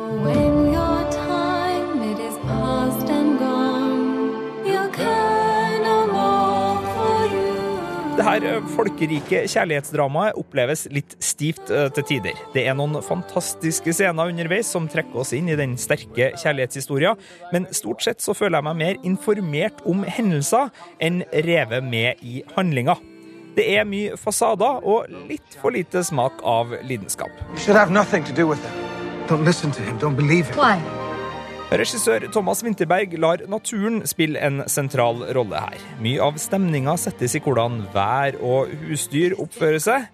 Det 8.24 8.30
her 8.30 8.44
eh, 8.48 8.68
folkerike 8.72 9.40
kjærlighetsdramaet 9.52 10.38
oppleves 10.40 10.86
litt 10.96 11.12
stivt 11.20 11.68
eh, 11.68 11.90
til 11.92 12.06
tider. 12.08 12.38
Det 12.54 12.62
er 12.64 12.72
noen 12.72 12.96
fantastiske 13.04 13.92
scener 13.92 14.32
underveis 14.32 14.70
som 14.72 14.86
trekker 14.88 15.20
oss 15.20 15.34
inn 15.36 15.50
i 15.52 15.58
den 15.60 15.74
sterke 15.76 16.30
kjærlighetshistoria, 16.40 17.12
men 17.52 17.68
stort 17.76 18.00
sett 18.06 18.24
så 18.24 18.32
føler 18.32 18.62
jeg 18.62 18.68
meg 18.70 18.80
mer 18.80 19.04
informert 19.12 19.84
om 19.84 20.08
hendelser 20.08 20.72
enn 21.04 21.20
revet 21.44 21.84
med 21.84 22.24
i 22.24 22.40
handlinga. 22.56 22.96
Det 23.60 23.68
er 23.76 23.84
mye 23.92 24.16
fasader 24.16 24.80
og 24.80 25.12
litt 25.28 25.60
for 25.60 25.76
lite 25.76 26.00
smak 26.08 26.40
av 26.48 26.72
lidenskap. 26.80 27.28
You 27.52 27.60
should 27.60 27.76
have 27.76 27.92
nothing 27.92 28.24
to 28.24 28.32
do 28.32 28.48
with 28.48 28.64
it. 28.64 29.28
Don't 29.28 29.44
listen 29.44 29.68
to 29.76 29.82
him. 29.84 30.00
Don't 30.00 30.16
believe 30.16 30.48
him. 30.48 30.56
Why? 30.56 31.03
Regissør 31.74 32.28
Thomas 32.30 32.60
Winterberg 32.62 33.16
lar 33.18 33.40
naturen 33.50 34.04
spille 34.06 34.38
en 34.38 34.62
sentral 34.70 35.24
rolle 35.34 35.58
her. 35.58 35.80
Mye 36.02 36.22
av 36.22 36.36
stemninga 36.38 36.94
settes 37.00 37.34
i 37.34 37.40
hvordan 37.42 37.80
vær 37.94 38.36
og 38.38 38.70
husdyr 38.86 39.34
oppfører 39.42 39.82
seg. 39.82 40.04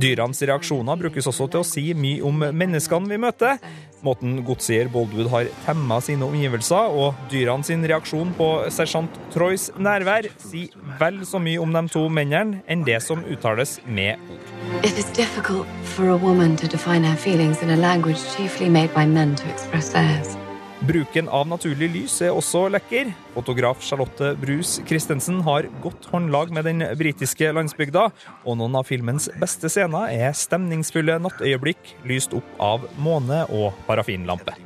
Dyrenes 0.00 0.40
reaksjoner 0.44 0.96
brukes 1.00 1.28
også 1.28 1.46
til 1.52 1.60
å 1.60 1.66
si 1.66 1.82
mye 1.96 2.24
om 2.24 2.40
menneskene 2.56 3.10
vi 3.12 3.18
møter. 3.20 3.60
Måten 4.04 4.38
godseier 4.44 4.88
Boldwood 4.92 5.28
har 5.32 5.48
temma 5.64 5.96
sine 6.04 6.24
omgivelser, 6.24 6.92
og 6.92 7.20
dyrene 7.32 7.64
sin 7.64 7.84
reaksjon 7.88 8.32
på 8.36 8.48
sersjant 8.72 9.16
Troys 9.32 9.70
nærvær, 9.80 10.28
sier 10.40 10.72
vel 11.00 11.20
så 11.28 11.40
mye 11.40 11.60
om 11.60 11.72
de 11.72 11.84
to 11.92 12.06
mennene 12.12 12.60
enn 12.68 12.84
det 12.88 13.00
som 13.04 13.24
uttales 13.24 13.78
med 13.84 14.20
ord. 14.28 14.54
It 14.84 14.96
is 14.96 15.08
difficult 15.16 15.68
for 15.94 16.12
a 16.12 16.16
woman 16.16 16.56
to 16.56 16.68
define 16.68 17.04
her 17.04 17.16
feelings 17.16 17.62
in 17.62 17.70
a 17.70 17.76
language 17.76 18.20
chiefly 18.36 18.68
made 18.68 18.92
by 18.94 19.06
men 19.06 19.36
to 19.36 19.48
express 19.48 19.92
theirs. 19.92 20.36
Bruken 20.82 21.28
av 21.30 21.46
naturlig 21.48 21.88
lys 21.94 22.16
er 22.26 22.34
også 22.34 22.66
lekker. 22.74 23.12
Fotograf 23.36 23.80
Charlotte 23.84 24.32
Brus 24.40 24.80
Christensen 24.88 25.38
har 25.46 25.68
godt 25.84 26.08
håndlag 26.10 26.50
med 26.52 26.66
den 26.66 26.82
britiske 26.98 27.52
landsbygda, 27.54 28.08
og 28.44 28.58
noen 28.58 28.74
av 28.80 28.88
filmens 28.88 29.30
beste 29.40 29.70
scener 29.70 30.10
er 30.12 30.34
stemningsfulle 30.36 31.20
nattøyeblikk 31.22 31.94
lyst 32.10 32.34
opp 32.36 32.48
av 32.62 32.88
måne 32.98 33.44
og 33.54 33.72
parafinlampe. 33.88 34.56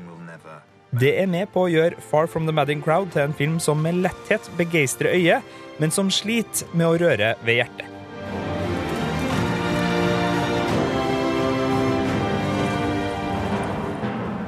Det 0.99 1.13
er 1.21 1.29
med 1.29 1.51
på 1.53 1.67
å 1.67 1.69
gjøre 1.69 2.01
Far 2.01 2.27
From 2.33 2.49
The 2.49 2.55
Madding 2.57 2.81
Crowd 2.83 3.13
til 3.13 3.27
en 3.27 3.37
film 3.37 3.59
som 3.61 3.83
med 3.85 4.01
letthet 4.07 4.49
begeistrer 4.57 5.13
øyet, 5.13 5.45
men 5.79 5.93
som 5.93 6.09
sliter 6.11 6.65
med 6.73 6.89
å 6.89 6.97
røre 7.05 7.35
ved 7.45 7.61
hjertet. 7.61 7.95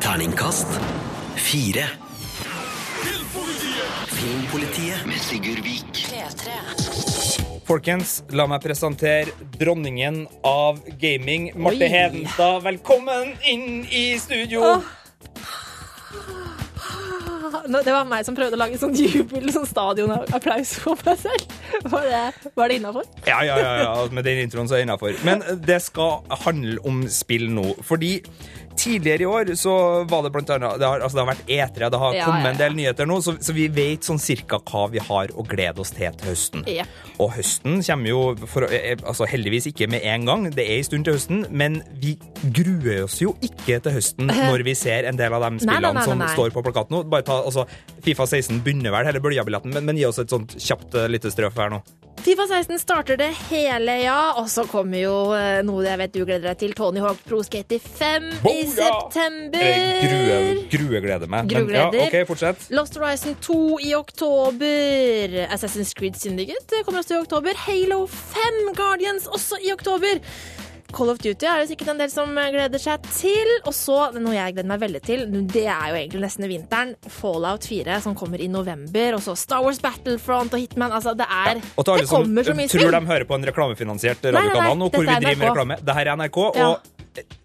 Terningkast 0.00 0.99
fire. 1.36 1.86
Filmpolitiet 3.00 4.08
Filmpolitiet 4.08 5.06
med 5.06 5.20
Sigurd 5.20 5.62
Vik. 5.64 6.06
Folkens, 7.66 8.22
la 8.34 8.46
meg 8.50 8.62
presentere 8.64 9.30
dronningen 9.58 10.24
av 10.46 10.80
gaming, 10.98 11.52
Marte 11.54 11.86
Oi. 11.86 11.90
Hedenstad. 11.92 12.64
Velkommen 12.66 13.36
inn 13.46 13.84
i 13.86 14.18
studio! 14.18 14.64
Åh. 14.64 14.96
Det 17.70 17.92
var 17.92 18.08
meg 18.08 18.24
som 18.26 18.34
prøvde 18.34 18.56
å 18.56 18.60
lage 18.60 18.78
sånn 18.80 18.94
jubel, 18.98 19.50
sånn 19.54 19.68
stadionapplaus 19.68 20.74
for 20.82 20.98
meg 21.06 21.20
selv. 21.22 21.59
Var 21.92 22.06
det, 22.06 22.50
var 22.54 22.68
det 22.68 22.78
innafor? 22.80 23.06
Ja, 23.26 23.40
ja, 23.46 23.58
ja, 23.58 23.72
ja, 23.82 23.92
med 24.12 24.24
den 24.26 24.42
introen 24.44 24.68
så 24.68 24.76
er 24.76 24.82
jeg 24.82 24.88
innafor. 24.88 25.14
Men 25.26 25.42
det 25.64 25.80
skal 25.84 26.20
handle 26.44 26.80
om 26.86 27.04
spill 27.10 27.48
nå. 27.54 27.66
Fordi 27.86 28.18
tidligere 28.80 29.22
i 29.22 29.26
år 29.28 29.50
så 29.58 29.72
var 30.08 30.22
det 30.24 30.30
blant 30.32 30.50
annet 30.54 30.78
Det 30.80 30.86
har, 30.88 31.02
altså 31.04 31.18
det 31.18 31.22
har 31.24 31.30
vært 31.30 31.50
E3, 31.50 31.90
det 31.92 32.00
har 32.00 32.14
Ja, 32.16 32.26
kommet 32.28 32.46
ja, 32.46 32.52
en 32.52 32.60
del 32.60 32.76
nyheter 32.78 33.08
nå, 33.08 33.18
så, 33.24 33.34
så 33.42 33.54
vi 33.56 33.66
vet 33.72 34.06
sånn 34.06 34.20
cirka 34.22 34.60
hva 34.70 34.86
vi 34.92 35.02
har 35.04 35.32
å 35.36 35.44
glede 35.46 35.82
oss 35.82 35.92
til 35.94 36.10
til 36.20 36.30
høsten. 36.30 36.64
Ja. 36.70 36.86
Og 37.20 37.34
høsten 37.36 37.82
kommer 37.84 38.08
jo 38.10 38.20
for, 38.50 38.64
eh, 38.72 38.96
altså 39.04 39.28
heldigvis 39.28 39.68
ikke 39.70 39.88
med 39.90 40.06
en 40.08 40.24
gang, 40.28 40.46
det 40.54 40.64
er 40.64 40.78
en 40.78 40.86
stund 40.88 41.06
til 41.06 41.18
høsten, 41.18 41.44
men 41.50 41.80
vi 42.00 42.14
gruer 42.56 43.04
oss 43.04 43.18
jo 43.20 43.34
ikke 43.44 43.80
til 43.84 43.96
høsten 43.98 44.32
når 44.50 44.64
vi 44.66 44.74
ser 44.78 45.08
en 45.10 45.18
del 45.20 45.36
av 45.36 45.44
de 45.44 45.52
Nei, 45.58 45.62
spillene 45.66 45.92
nei, 46.00 46.00
nei, 46.00 46.06
som 46.08 46.24
står 46.38 46.54
på 46.56 46.64
plakaten 46.64 46.96
nå. 46.96 47.02
Bare 47.12 47.26
ta, 47.26 47.40
altså, 47.44 47.66
Fifa 48.04 48.24
16 48.26 48.62
begynner 48.64 48.94
vel 48.94 49.10
hele 49.10 49.20
bølgebilletten, 49.22 49.74
men, 49.76 49.86
men 49.90 50.00
gi 50.00 50.06
oss 50.08 50.22
et 50.22 50.32
sånt 50.32 50.56
kjapt 50.56 50.96
lite 51.12 51.32
strøf 51.32 51.59
her 51.66 51.74
nå. 51.78 51.82
Fifa 52.20 52.44
16 52.44 52.76
starter 52.82 53.16
det 53.16 53.30
hele, 53.48 53.94
ja. 54.02 54.34
Og 54.36 54.50
så 54.52 54.66
kommer 54.68 55.00
jo 55.00 55.14
eh, 55.32 55.62
noe 55.64 55.86
jeg 55.86 55.96
vet 56.02 56.12
du 56.12 56.18
gleder 56.26 56.50
deg 56.50 56.58
til. 56.60 56.74
Tony 56.76 57.00
Hawk 57.00 57.22
Pro 57.24 57.38
Skater 57.46 57.80
5 57.80 58.26
i 58.28 58.40
Boom, 58.42 58.58
ja! 58.76 58.90
september. 58.90 59.64
Jeg 59.64 60.02
gruer, 60.04 60.60
gruegleder 60.74 61.32
meg. 61.32 61.48
Men 61.48 61.54
ja, 61.54 61.62
Gruegleder. 61.62 62.04
OK, 62.10 62.18
fortsett. 62.28 62.66
Lost 62.76 63.00
Horizon 63.00 63.38
2 63.40 63.56
i 63.88 63.94
oktober. 63.96 65.38
Assassin's 65.48 65.94
Creed 65.96 66.20
Syndicate 66.20 66.82
kommer 66.84 67.00
også 67.00 67.16
i 67.16 67.22
oktober. 67.24 67.56
Halo 67.64 68.02
5 68.12 68.74
Guardians 68.76 69.24
også 69.30 69.56
i 69.64 69.72
oktober. 69.72 70.20
Call 70.92 71.10
of 71.12 71.18
Duty 71.22 71.46
er 71.46 71.62
det 71.62 71.68
sikkert 71.70 71.92
en 71.94 72.00
del 72.02 72.10
som 72.12 72.32
gleder 72.34 72.82
seg 72.82 73.02
til. 73.14 73.50
Og 73.68 73.74
så, 73.76 73.98
noe 74.18 74.34
jeg 74.36 74.54
gleder 74.56 74.68
meg 74.72 74.80
veldig 74.82 75.02
til, 75.06 75.24
det 75.50 75.66
er 75.70 75.90
jo 75.92 75.98
egentlig 76.00 76.22
nesten 76.26 76.48
vinteren. 76.50 76.94
Fallout 77.20 77.66
4 77.70 78.00
som 78.04 78.14
kommer 78.18 78.40
i 78.42 78.48
november. 78.50 79.16
Og 79.18 79.24
så 79.24 79.36
Star 79.38 79.62
Wars 79.64 79.80
Battlefront 79.82 80.54
og 80.56 80.60
Hitman. 80.62 80.92
Altså, 80.96 81.14
det 81.18 81.26
er 81.30 81.60
Og 81.76 81.84
til 81.84 81.92
alle 81.94 82.02
Det 82.06 82.08
som 82.10 82.24
kommer 82.24 82.42
så 82.50 82.54
mye 82.58 82.68
tror 82.68 82.84
spill. 82.86 82.96
de 82.98 83.12
hører 83.12 83.24
på 83.30 83.34
en 83.38 83.44
reklamefinansiert 83.50 84.24
radiokanal 84.30 84.78
nå, 84.80 84.90
hvor 84.90 85.06
vi 85.06 85.14
er 85.14 85.20
driver 85.20 85.38
med 85.44 85.50
reklame. 85.52 85.80
Det 85.84 85.94
her 86.00 86.06
er 86.12 86.16
NRK, 86.16 86.40
Ja. 86.56 86.68
og 86.74 86.80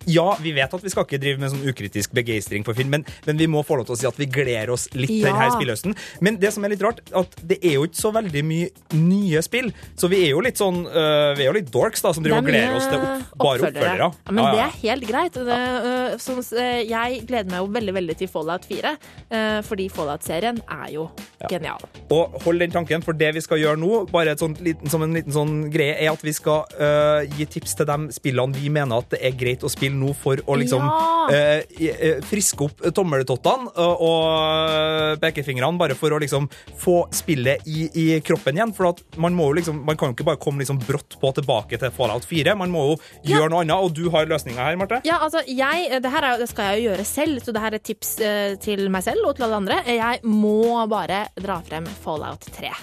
ja, 0.06 0.28
vi 0.42 0.52
vet 0.56 0.74
at 0.74 0.84
vi 0.84 0.92
skal 0.94 1.08
ikke 1.08 1.20
drive 1.22 1.42
med 1.42 1.52
sånn 1.54 1.66
ukritisk 1.66 2.14
begeistring 2.16 2.66
for 2.68 2.78
film, 2.78 2.92
men, 2.94 3.06
men 3.26 3.40
vi 3.40 3.48
må 3.50 3.64
få 3.66 3.80
lov 3.80 3.88
til 3.90 3.96
å 3.96 4.00
si 4.00 4.08
at 4.10 4.20
vi 4.20 4.28
gleder 4.30 4.72
oss 4.74 4.88
litt 4.94 5.10
til 5.10 5.26
Ja. 5.26 5.34
denne 5.34 5.50
spillhøsten. 5.56 5.96
Men 6.22 6.38
det 6.42 6.54
som 6.54 6.66
er 6.66 6.76
litt 6.76 6.84
rart, 6.86 7.02
at 7.16 7.36
det 7.42 7.60
er 7.64 7.80
jo 7.80 7.86
ikke 7.88 8.02
så 8.02 8.12
veldig 8.14 8.44
mye 8.46 8.70
nye 8.94 9.42
spill, 9.46 9.72
så 9.98 10.10
vi 10.12 10.22
er 10.28 10.36
jo 10.36 10.44
litt 10.46 10.60
sånn 10.62 10.84
uh, 10.86 11.34
Vi 11.36 11.44
er 11.44 11.50
jo 11.50 11.56
litt 11.58 11.72
dorks 11.74 12.04
da, 12.06 12.14
som 12.14 12.24
driver 12.24 12.44
og 12.44 12.50
er 12.50 12.52
gleder 12.52 12.78
oss 12.78 12.88
til 12.92 13.00
opp, 13.02 13.34
bare 13.42 13.70
oppfølgere. 13.70 14.10
Ja, 14.14 14.32
men 14.32 14.44
det 14.54 14.62
er 14.66 14.78
helt 14.84 15.08
greit. 15.10 15.40
Det, 15.50 15.58
uh, 15.88 16.18
som, 16.22 16.40
uh, 16.40 16.82
jeg 16.86 17.24
gleder 17.26 17.50
meg 17.52 17.64
jo 17.64 17.72
veldig 17.76 17.96
veldig 17.96 18.18
til 18.20 18.30
Fallout 18.32 18.66
4, 18.70 18.94
øh, 19.32 19.64
fordi 19.66 19.88
Fallout-serien 19.94 20.60
er 20.72 20.92
jo 20.94 21.08
genial. 21.50 21.82
Og 22.14 22.36
hold 22.46 22.60
den 22.60 22.74
tanken, 22.74 23.04
for 23.06 23.18
det 23.18 23.34
vi 23.36 23.44
skal 23.44 23.62
gjøre 23.62 23.80
nå, 23.82 24.06
bare 24.12 24.36
et 24.36 24.42
sånt 24.42 24.62
liten, 24.66 24.90
som 24.92 25.04
en 25.06 25.16
liten 25.16 25.34
sånn 25.36 25.56
greie, 25.74 25.96
er 25.98 26.12
at 26.12 26.24
vi 26.26 26.34
skal 26.36 26.66
øh, 26.80 27.26
gi 27.38 27.48
tips 27.58 27.76
til 27.80 27.90
de 27.90 27.98
spillene 28.16 28.56
vi 28.56 28.70
mener 28.74 29.04
at 29.04 29.12
det 29.14 29.22
er 29.26 29.38
greit 29.38 29.55
å 29.64 29.70
spille 29.72 29.96
nå 29.96 30.12
for 30.18 30.36
å 30.36 30.58
liksom 30.60 30.84
Ja. 30.84 31.28
eh, 31.32 31.64
øh, 31.80 32.22
friske 32.28 32.62
opp 32.68 32.82
tommeltottene 32.94 33.72
og 33.78 34.02
og 34.06 35.20
pekefingrene, 35.22 35.78
bare 35.80 35.96
for 35.98 36.12
å 36.12 36.20
liksom 36.20 36.48
få 36.82 37.08
spillet 37.16 37.64
i, 37.68 37.88
i 37.94 38.20
kroppen 38.26 38.58
igjen. 38.58 38.74
For 38.76 38.90
at 38.92 39.02
man 39.22 39.34
må 39.38 39.48
jo 39.50 39.58
liksom, 39.60 39.84
man 39.86 39.98
kan 39.98 40.10
jo 40.12 40.18
ikke 40.18 40.28
bare 40.28 40.42
komme 40.42 40.60
liksom 40.64 40.80
brått 40.84 41.18
på 41.22 41.32
tilbake 41.40 41.80
til 41.82 41.92
Fallout 41.96 42.26
4. 42.28 42.56
Man 42.60 42.74
må 42.74 42.84
jo 42.92 42.98
gjøre 43.32 43.50
noe 43.54 43.64
annet, 43.64 43.78
og 43.78 43.94
du 43.96 44.10
har 44.14 44.28
løsninga 44.30 44.68
her, 44.68 44.76
Marte. 44.82 45.02
Ja, 45.08 45.20
altså, 45.26 45.42
jeg, 45.48 46.02
det 46.04 46.12
her 46.12 46.24
er, 46.34 46.38
det 46.42 46.50
skal 46.52 46.74
jeg 46.74 46.84
jo 46.84 46.90
gjøre 46.92 47.06
selv, 47.06 47.40
så 47.46 47.56
det 47.56 47.62
her 47.64 47.78
er 47.80 47.86
tips 47.86 48.20
eh, 48.20 48.56
til 48.62 48.88
meg 48.94 49.04
selv 49.08 49.26
og 49.30 49.36
til 49.38 49.48
alle 49.48 49.62
andre. 49.64 49.82
Jeg 49.88 50.22
må 50.28 50.86
bare 50.92 51.28
dra 51.40 51.62
frem 51.66 51.88
Fallout 52.04 52.46
3. 52.60 52.74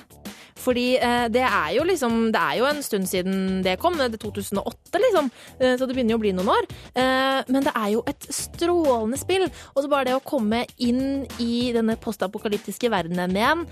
Fordi 0.58 0.96
eh, 0.96 1.26
det 1.32 1.44
er 1.46 1.70
jo 1.76 1.86
liksom 1.88 2.18
Det 2.34 2.40
er 2.40 2.58
jo 2.60 2.68
en 2.68 2.82
stund 2.84 3.08
siden 3.08 3.62
det 3.64 3.78
kom. 3.82 3.96
Det 3.98 4.10
er 4.10 4.22
2008, 4.22 5.00
liksom. 5.06 5.30
Eh, 5.58 5.76
så 5.78 5.86
det 5.86 5.96
begynner 5.96 6.16
jo 6.16 6.20
å 6.20 6.24
bli 6.24 6.34
noen 6.36 6.52
år. 6.52 6.68
Eh, 6.94 7.40
men 7.52 7.66
det 7.66 7.74
er 7.74 7.88
jo 7.94 8.04
et 8.10 8.28
strålende 8.32 9.20
spill. 9.20 9.46
Og 9.74 9.82
så 9.82 9.88
bare 9.92 10.10
det 10.10 10.18
å 10.18 10.24
komme 10.24 10.64
inn 10.82 11.24
i 11.42 11.72
denne 11.74 11.96
postapokalyptiske 12.00 12.90
verdenen 12.92 13.36
igjen, 13.36 13.64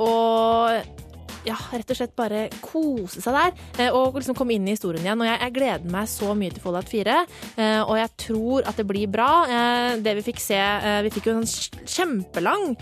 og 0.00 1.09
ja, 1.46 1.56
rett 1.72 1.90
og 1.90 1.96
slett 1.96 2.14
bare 2.16 2.48
kose 2.60 3.20
seg 3.22 3.32
der. 3.36 3.52
eh, 3.78 3.90
Og 3.96 4.14
liksom 4.18 4.36
komme 4.36 4.52
inn 4.54 4.66
i 4.68 4.74
historien 4.76 5.04
igjen. 5.04 5.20
Og 5.20 5.26
jeg, 5.28 5.38
jeg 5.40 5.54
gleder 5.56 5.90
meg 5.90 6.08
så 6.10 6.34
mye 6.36 6.50
til 6.52 6.60
Fallout 6.64 6.88
4. 6.90 7.16
eh, 7.56 7.80
Og 7.82 7.96
jeg 7.96 8.10
tror 8.26 8.68
at 8.68 8.76
det 8.76 8.86
blir 8.86 9.06
bra. 9.08 9.30
Eh, 9.48 9.96
Det 10.04 10.14
vi 10.20 10.26
fikk 10.32 10.40
se 10.40 10.60
Vi 11.06 11.10
fikk 11.16 11.26
jo 11.30 11.38
en 11.40 11.46
kjempelang 11.86 12.76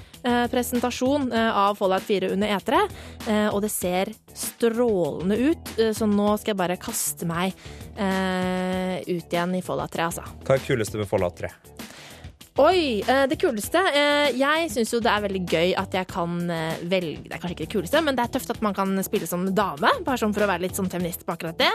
presentasjon 0.50 1.31
av 1.33 1.77
Fallout 1.79 2.03
4 2.03 2.33
under 2.35 2.49
E3. 2.59 2.81
eh, 3.29 3.49
Og 3.55 3.62
det 3.62 3.71
ser 3.71 4.11
strålende 4.35 5.38
ut, 5.38 5.71
så 5.95 6.07
nå 6.11 6.33
skal 6.38 6.53
jeg 6.53 6.59
bare 6.59 6.77
kaste 6.77 7.27
meg 7.27 7.55
ut 7.99 9.33
igjen 9.33 9.55
i 9.59 9.62
Fallout 9.65 9.91
3, 9.95 10.05
altså. 10.11 10.23
Hva 10.45 10.55
er 10.59 10.62
kuleste 10.67 10.99
med 11.00 11.09
Fallout 11.11 11.38
3? 11.41 11.50
Oi, 12.59 13.05
eh, 13.07 13.27
det 13.31 13.37
kuleste. 13.38 13.79
eh, 13.79 14.33
Jeg 14.35 14.71
syns 14.73 14.91
jo 14.91 14.99
det 14.99 15.11
er 15.12 15.23
veldig 15.23 15.43
gøy 15.47 15.75
at 15.79 15.93
jeg 15.95 16.09
kan 16.11 16.50
eh, 16.50 16.81
velge 16.91 17.29
Det 17.29 17.37
er 17.37 17.38
kanskje 17.38 17.55
ikke 17.55 17.67
det 17.67 17.75
kuleste, 17.77 18.03
men 18.03 18.17
det 18.19 18.25
er 18.25 18.33
tøft 18.35 18.50
at 18.50 18.61
man 18.67 18.75
kan 18.75 18.99
spille 19.07 19.29
som 19.31 19.45
dame. 19.55 19.93
Bare 20.03 20.19
sånn 20.19 20.35
for 20.35 20.43
å 20.43 20.49
være 20.50 20.65
litt 20.67 20.75
sånn 20.75 20.91
feminist 20.91 21.23
på 21.23 21.37
akkurat 21.37 21.59
det. 21.59 21.71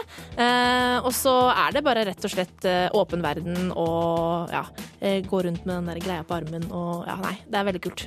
Og 1.00 1.12
så 1.16 1.32
er 1.54 1.72
det 1.72 1.84
bare 1.84 2.04
rett 2.04 2.24
og 2.24 2.30
slett 2.30 2.68
åpen 2.92 3.24
verden 3.24 3.72
og 3.72 4.52
ja, 4.52 4.64
gå 5.00 5.42
rundt 5.46 5.64
med 5.64 5.74
den 5.74 5.88
der 5.88 6.04
greia 6.04 6.24
på 6.26 6.36
armen 6.36 6.68
og 6.70 7.08
ja, 7.08 7.16
nei, 7.16 7.38
det 7.48 7.58
er 7.58 7.68
veldig 7.70 7.82
kult. 7.88 8.06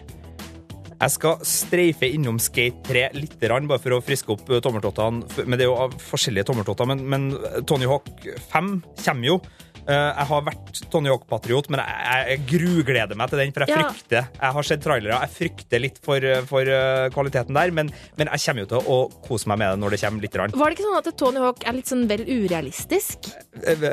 Jeg 0.98 1.14
skal 1.14 1.44
streife 1.46 2.08
innom 2.10 2.40
Skate 2.42 2.82
3 2.88 3.04
litt, 3.18 3.36
bare 3.42 3.78
for 3.82 3.98
å 3.98 4.02
friske 4.02 4.34
opp 4.34 4.48
tommeltottene. 4.66 5.46
Men 5.46 5.58
det 5.58 5.68
er 5.68 5.70
jo 5.70 5.78
av 5.78 5.94
forskjellige 6.02 6.48
tommeltotter. 6.50 6.90
Men, 6.90 7.04
men 7.06 7.28
Tony 7.70 7.86
Hawk 7.90 8.10
5 8.50 8.72
kommer 9.04 9.30
jo. 9.30 9.42
Eh, 9.88 10.12
Jeg 10.18 10.28
har 10.28 10.42
vært 10.44 10.82
Tony 10.92 11.10
Hawk-patriot, 11.12 11.70
men 11.72 11.80
jeg, 11.80 12.26
jeg 12.32 12.42
grugleder 12.52 13.16
meg 13.20 13.30
til 13.32 13.40
den. 13.40 13.54
For 13.56 13.64
jeg 13.66 13.70
Ja. 13.78 13.84
frykter 13.88 14.28
Jeg 14.42 14.54
har 14.58 14.64
sett 14.68 14.82
trailere, 14.84 15.20
jeg 15.24 15.32
frykter 15.38 15.80
litt 15.84 16.00
for, 16.04 16.20
for 16.50 16.62
eh, 16.68 17.08
kvaliteten 17.16 17.54
der. 17.56 17.72
Men, 17.72 17.92
men 18.18 18.28
jeg 18.34 18.44
kommer 18.46 18.66
jo 18.66 18.70
til 18.74 18.92
å 18.92 18.98
kose 19.28 19.48
meg 19.48 19.60
med 19.62 19.72
det 19.76 19.80
når 19.84 19.96
det 19.96 20.02
kommer 20.04 20.22
litt. 20.28 20.36
Rann. 20.38 20.52
Var 20.54 20.70
det 20.70 20.78
ikke 20.78 20.88
sånn 20.88 20.98
at 21.00 21.18
Tony 21.18 21.40
Hawk 21.42 21.64
er 21.66 21.74
litt 21.78 21.88
sånn 21.92 22.04
vel 22.10 22.26
urealistisk? 22.28 23.30
Det, 23.68 23.90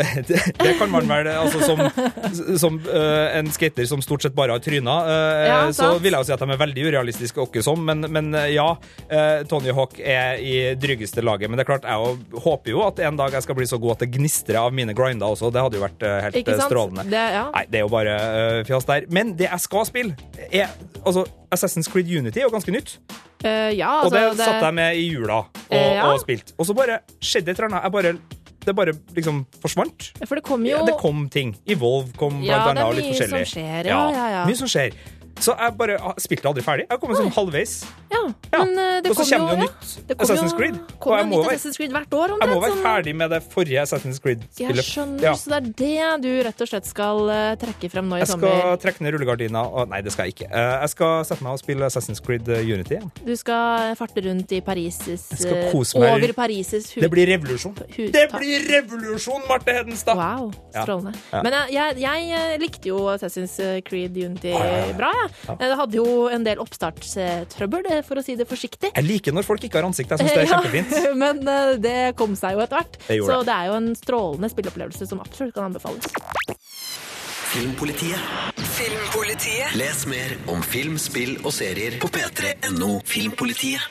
det 0.60 0.72
kan 0.78 0.90
man 0.92 1.06
vel 1.08 1.26
altså 1.30 1.60
Som, 1.64 1.80
som 2.60 2.74
eh, 2.84 3.38
en 3.38 3.48
skater 3.52 3.86
som 3.88 4.02
stort 4.04 4.22
sett 4.26 4.34
bare 4.36 4.52
har 4.52 4.60
tryna, 4.62 4.94
eh, 5.08 5.46
Ja, 5.48 5.56
så 5.72 5.94
vil 6.02 6.12
jeg 6.12 6.20
jo 6.20 6.28
si 6.28 6.34
at 6.34 6.42
de 6.44 6.48
er 6.52 6.60
veldig 6.60 6.84
urealistiske 6.90 7.40
åkke 7.40 7.62
som, 7.64 7.80
men, 7.86 8.04
men 8.12 8.28
eh, 8.36 8.50
ja, 8.54 8.66
eh, 9.08 9.42
Tony 9.48 9.72
Hawk 9.76 9.96
er 10.00 10.36
i 10.42 10.54
dryggeste 10.80 11.24
laget. 11.24 11.48
Men 11.48 11.56
det 11.60 11.64
er 11.64 11.70
klart, 11.72 11.88
jeg 11.88 12.42
håper 12.44 12.74
jo 12.74 12.82
at 12.86 13.00
en 13.08 13.16
dag 13.20 13.32
jeg 13.38 13.46
skal 13.46 13.56
bli 13.58 13.66
så 13.70 13.78
god 13.80 13.96
at 13.96 14.04
det 14.04 14.10
gnistrer 14.18 14.60
av 14.60 14.74
mine 14.76 14.94
grinder 14.96 15.32
også. 15.32 15.50
Det 15.54 15.64
hadde 15.64 15.80
jo 15.80 15.83
vært 15.84 16.06
eh, 16.06 16.16
helt 16.26 16.50
eh, 16.54 16.62
strålende. 16.64 17.04
Det, 17.10 17.24
ja. 17.36 17.44
Nei, 17.54 17.64
det 17.70 17.80
er 17.80 17.84
jo 17.84 17.92
bare 17.92 18.16
eh, 18.20 18.60
fjas 18.68 18.88
der. 18.88 19.08
Men 19.14 19.34
det 19.38 19.48
jeg 19.48 19.64
skal 19.64 19.86
spille, 19.88 20.16
er 20.50 20.72
altså 21.04 21.26
Assassin's 21.54 21.90
Creed 21.90 22.10
Unity 22.10 22.42
er 22.42 22.48
jo 22.48 22.54
ganske 22.54 22.74
nytt. 22.74 22.96
Uh, 23.44 23.68
ja, 23.76 23.98
Og 24.00 24.08
det, 24.08 24.22
det, 24.38 24.40
satt 24.40 24.62
jeg 24.64 24.72
med 24.72 24.96
i 24.96 25.02
jula 25.04 25.42
og, 25.42 25.50
uh, 25.68 25.76
ja. 25.76 26.06
og 26.08 26.22
spilt. 26.22 26.54
Og 26.56 26.64
så 26.64 26.76
bare 26.76 27.02
skjedde 27.20 27.52
et 27.52 27.58
eller 27.60 27.68
annet. 27.68 27.84
Jeg 27.84 27.92
bare, 27.92 28.12
det 28.64 28.74
bare 28.78 28.94
liksom 29.18 29.42
forsvant. 29.60 30.06
For 30.24 30.40
det 30.40 30.44
kom 30.46 30.64
jo 30.64 30.78
Ja, 30.78 30.86
det 30.88 30.96
kom 31.00 31.26
ting. 31.28 31.52
Evolve 31.68 32.14
kom 32.16 32.38
blant 32.38 32.48
Ja, 32.48 32.62
annet, 32.70 32.86
og 32.86 32.96
litt 32.96 33.10
forskjellig. 33.12 33.44
som 33.44 33.52
skjer, 33.52 33.90
ja, 33.92 34.00
ja, 34.16 34.24
ja. 34.38 34.46
Mye 34.48 34.60
som 34.62 34.70
skjer. 34.70 34.96
Så 35.40 35.54
jeg 35.58 35.74
bare 35.76 35.98
spilte 36.22 36.46
aldri 36.48 36.62
ferdig. 36.62 36.86
Jeg 36.90 37.00
kom 37.00 37.10
sånn 37.14 37.32
halvveis. 37.34 37.84
Ja, 38.14 38.20
men 38.52 38.78
eh, 38.78 39.00
det 39.02 39.10
kom 39.10 39.26
kommer 39.26 39.50
jo 39.50 39.56
ja. 39.56 39.64
nytt 39.64 40.06
Det 40.06 40.14
kom 40.16 40.22
Assassin's 40.28 40.52
Creed. 40.56 40.76
Kom 41.02 41.12
jo 41.12 41.18
jeg 41.18 41.26
nytt 41.32 41.40
være- 41.48 41.54
Assassin's 41.56 41.76
Creed 41.80 41.90
hvert 41.96 42.12
år. 42.14 42.28
Jeg 42.40 42.48
må 42.52 42.60
være 42.62 42.70
sånn- 42.74 42.84
ferdig 42.84 43.14
med 43.16 43.30
det 43.34 43.40
forrige 43.50 43.80
Assassin's 43.82 44.20
Creed-spillet. 44.22 44.84
skjønner, 44.86 45.22
Ja. 45.22 45.32
så 45.34 45.50
det 45.50 45.58
er 45.58 46.14
det 46.14 46.22
du 46.22 46.42
rett 46.46 46.60
og 46.60 46.68
slett 46.68 46.86
skal 46.86 47.28
eh, 47.30 47.56
trekke 47.56 47.90
frem 47.90 48.08
nå 48.08 48.16
i 48.16 48.18
Jeg 48.20 48.28
sommer. 48.28 48.48
skal 48.54 48.78
trekke 48.84 49.00
ned 49.02 49.14
rullegardina 49.14 49.64
og 49.66 49.88
Nei, 49.88 50.00
det 50.00 50.12
skal 50.12 50.26
jeg 50.26 50.34
ikke. 50.36 50.48
Eh, 50.54 50.80
Jeg 50.84 50.88
skal 50.90 51.24
sette 51.24 51.42
meg 51.42 51.52
og 51.52 51.58
spille 51.58 51.82
Assassin's 51.84 52.22
Creed 52.24 52.46
Unity 52.48 52.94
igjen. 52.94 53.10
Du 53.26 53.34
skal 53.36 53.94
farte 53.96 54.22
rundt 54.24 54.52
i 54.52 54.60
Parises 54.60 55.28
Jeg. 55.42 55.72
Over 55.74 56.32
Parises 56.32 56.92
hus. 56.94 57.02
Det 57.02 57.10
blir 57.10 57.26
revolusjon. 57.26 57.74
hus- 57.96 58.12
Det 58.12 58.30
blir 58.30 58.62
revolusjon, 58.70 59.42
Marte 59.48 59.72
Hedenstad! 59.72 60.14
Wow, 60.16 60.52
strålende. 60.70 61.14
Ja. 61.32 61.42
Men 61.42 61.52
jeg, 61.72 61.98
jeg, 62.00 62.28
jeg 62.30 62.60
likte 62.60 62.86
jo 62.86 62.98
Assassin's 63.10 63.58
Creed 63.84 64.16
Unity 64.16 64.52
bra, 64.96 65.10
jeg. 65.10 65.22
Ja. 65.23 65.23
Det 65.60 65.70
hadde 65.80 65.98
jo 65.98 66.28
en 66.32 66.46
del 66.46 66.60
oppstartstrøbbel, 66.62 67.88
eh, 67.90 68.02
for 68.06 68.20
å 68.20 68.24
si 68.24 68.36
det 68.38 68.46
forsiktig. 68.50 68.92
Jeg 68.94 69.06
liker 69.06 69.36
når 69.36 69.46
folk 69.46 69.64
ikke 69.66 69.80
har 69.80 69.88
ansikt. 69.88 70.14
Jeg 70.14 70.22
syns 70.22 70.34
det 70.34 70.44
er 70.44 70.48
Ja, 70.54 70.60
kjempefint. 70.60 70.94
Men 71.24 71.42
eh, 71.48 71.74
det 71.82 71.98
kom 72.20 72.36
seg 72.38 72.58
jo 72.58 72.64
etter 72.64 72.82
hvert. 72.82 73.00
Så 73.08 73.40
det. 73.40 73.42
det 73.50 73.58
er 73.58 73.70
jo 73.70 73.76
en 73.80 73.90
strålende 73.98 74.52
spilleopplevelse 74.52 75.10
som 75.10 75.22
absolutt 75.24 75.54
kan 75.56 75.68
anbefales. 75.70 76.08
Filmpolitiet. 77.54 78.18
Filmpolitiet. 78.74 79.76
Les 79.78 80.00
mer 80.10 80.32
om 80.50 80.62
film, 80.66 80.96
spill 80.98 81.36
og 81.44 81.52
serier 81.54 82.00
på 82.02 82.10
p3.no 82.10 82.96
Filmpolitiet. 83.06 83.84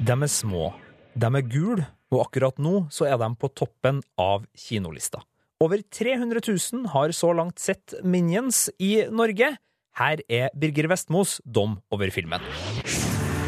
De 0.00 0.16
er 0.16 0.32
små, 0.32 0.70
de 1.12 1.28
er 1.28 1.44
gule, 1.44 1.84
og 2.12 2.24
akkurat 2.24 2.58
nå 2.62 2.86
så 2.92 3.06
er 3.10 3.20
de 3.20 3.28
på 3.36 3.50
toppen 3.52 4.00
av 4.20 4.48
kinolista. 4.56 5.20
Over 5.64 5.84
300 5.86 6.40
000 6.48 6.88
har 6.92 7.12
så 7.12 7.30
langt 7.36 7.60
sett 7.62 7.94
Minions 8.02 8.66
i 8.82 9.04
Norge. 9.12 9.54
Her 9.94 10.18
er 10.28 10.48
Birger 10.58 10.88
Vestmos 10.90 11.40
dom 11.46 11.76
over 11.94 12.10
filmen. 12.10 12.42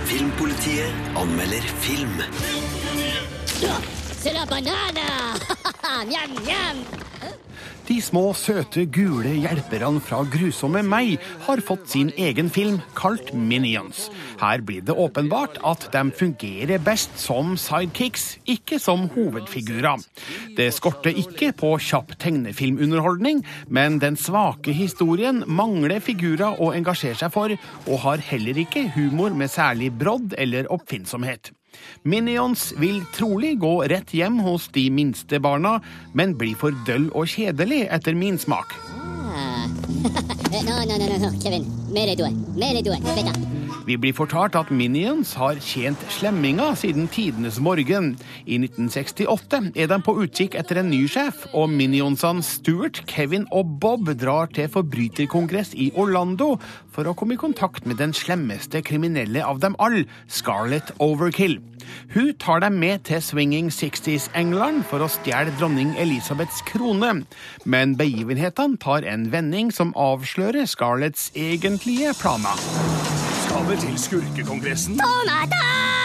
Filmpolitiet 0.06 0.94
anmelder 1.18 1.66
film. 1.82 2.22
C'est 4.18 4.33
la 4.33 4.46
banane! 4.46 5.07
Njam, 6.09 6.33
njam! 6.44 6.85
De 7.87 8.00
små, 8.02 8.33
søte, 8.35 8.83
gule 8.90 9.31
hjelperne 9.38 10.00
fra 10.02 10.24
Grusomme 10.26 10.81
meg 10.83 11.20
har 11.44 11.61
fått 11.62 11.85
sin 11.92 12.09
egen 12.18 12.48
film, 12.50 12.81
kalt 12.98 13.29
Minions. 13.31 14.09
Her 14.40 14.64
blir 14.66 14.83
det 14.88 14.96
åpenbart 14.98 15.61
at 15.62 15.87
de 15.94 16.02
fungerer 16.18 16.83
best 16.83 17.14
som 17.22 17.55
sidekicks, 17.61 18.24
ikke 18.50 18.81
som 18.83 19.07
hovedfigurer. 19.14 20.02
Det 20.59 20.72
skorter 20.74 21.14
ikke 21.14 21.52
på 21.61 21.76
kjapp 21.79 22.16
tegnefilmunderholdning, 22.24 23.44
men 23.70 24.00
den 24.02 24.18
svake 24.18 24.74
historien 24.74 25.44
mangler 25.46 26.02
figurer 26.02 26.59
å 26.59 26.72
engasjere 26.74 27.20
seg 27.22 27.31
for, 27.37 27.55
og 27.87 28.02
har 28.09 28.26
heller 28.33 28.59
ikke 28.66 28.88
humor 28.98 29.31
med 29.31 29.52
særlig 29.55 29.92
brodd 29.94 30.35
eller 30.42 30.66
oppfinnsomhet. 30.74 31.52
Minions 32.07 32.71
vil 32.81 33.03
trolig 33.17 33.57
gå 33.62 33.75
rett 33.91 34.15
hjem 34.15 34.39
hos 34.47 34.69
de 34.77 34.89
minste 34.95 35.41
barna, 35.43 35.81
men 36.15 36.37
blir 36.39 36.55
for 36.59 36.75
døll 36.87 37.11
og 37.12 37.31
kjedelig 37.35 37.87
etter 37.91 38.15
min 38.19 38.39
smak. 38.39 38.77
Ah. 38.97 39.65
No, 40.07 40.85
no, 40.85 40.97
no, 40.97 41.19
no, 41.19 41.31
Kevin. 41.42 41.64
Mer 41.92 42.16
doigt. 42.16 42.57
Mer 42.57 42.83
doigt. 42.83 43.05
Vent. 43.05 43.57
Vi 43.87 43.95
blir 44.03 44.14
fortalt 44.19 44.57
at 44.59 44.71
Minions 44.75 45.37
har 45.38 45.61
tjent 45.62 46.01
slemminga 46.11 46.73
siden 46.75 47.07
tidenes 47.07 47.61
morgen. 47.62 48.16
I 48.42 48.59
1968 48.59 49.61
er 49.79 49.90
de 49.92 49.99
på 50.03 50.16
utkikk 50.25 50.57
etter 50.59 50.81
en 50.81 50.90
ny 50.90 51.05
sjef, 51.11 51.45
og 51.55 51.71
Minionsene 51.71 52.42
Stuart, 52.42 53.05
Kevin 53.07 53.47
og 53.55 53.77
Bob 53.83 54.11
drar 54.19 54.51
til 54.51 54.66
forbryterkongress 54.75 55.77
i 55.79 55.92
Orlando 55.95 56.57
for 56.90 57.07
å 57.07 57.14
komme 57.14 57.38
i 57.38 57.42
kontakt 57.42 57.87
med 57.87 58.03
den 58.03 58.14
slemmeste 58.16 58.83
kriminelle 58.83 59.47
av 59.47 59.62
dem 59.62 59.79
alle, 59.79 60.09
Scarlett 60.27 60.90
Overkill. 60.99 61.61
Hun 62.14 62.33
tar 62.42 62.62
dem 62.64 62.79
med 62.83 63.05
til 63.09 63.22
Swinging 63.22 63.72
Sixties-England 63.72 64.85
for 64.90 65.05
å 65.05 65.11
stjele 65.11 65.55
dronning 65.61 65.94
Elisabeths 66.01 66.62
krone, 66.68 67.12
men 67.64 67.96
begivenhetene 67.99 68.81
tar 68.83 69.07
en 69.09 69.29
vending 69.33 69.72
som 69.75 69.94
avslører 69.96 70.68
Scarletts 70.70 71.31
egentlige 71.35 72.14
planer. 72.20 72.64
Skal 73.46 73.70
vi 73.70 73.81
til 73.87 74.01
skurkekongressen? 74.09 75.01
Donata! 75.01 75.95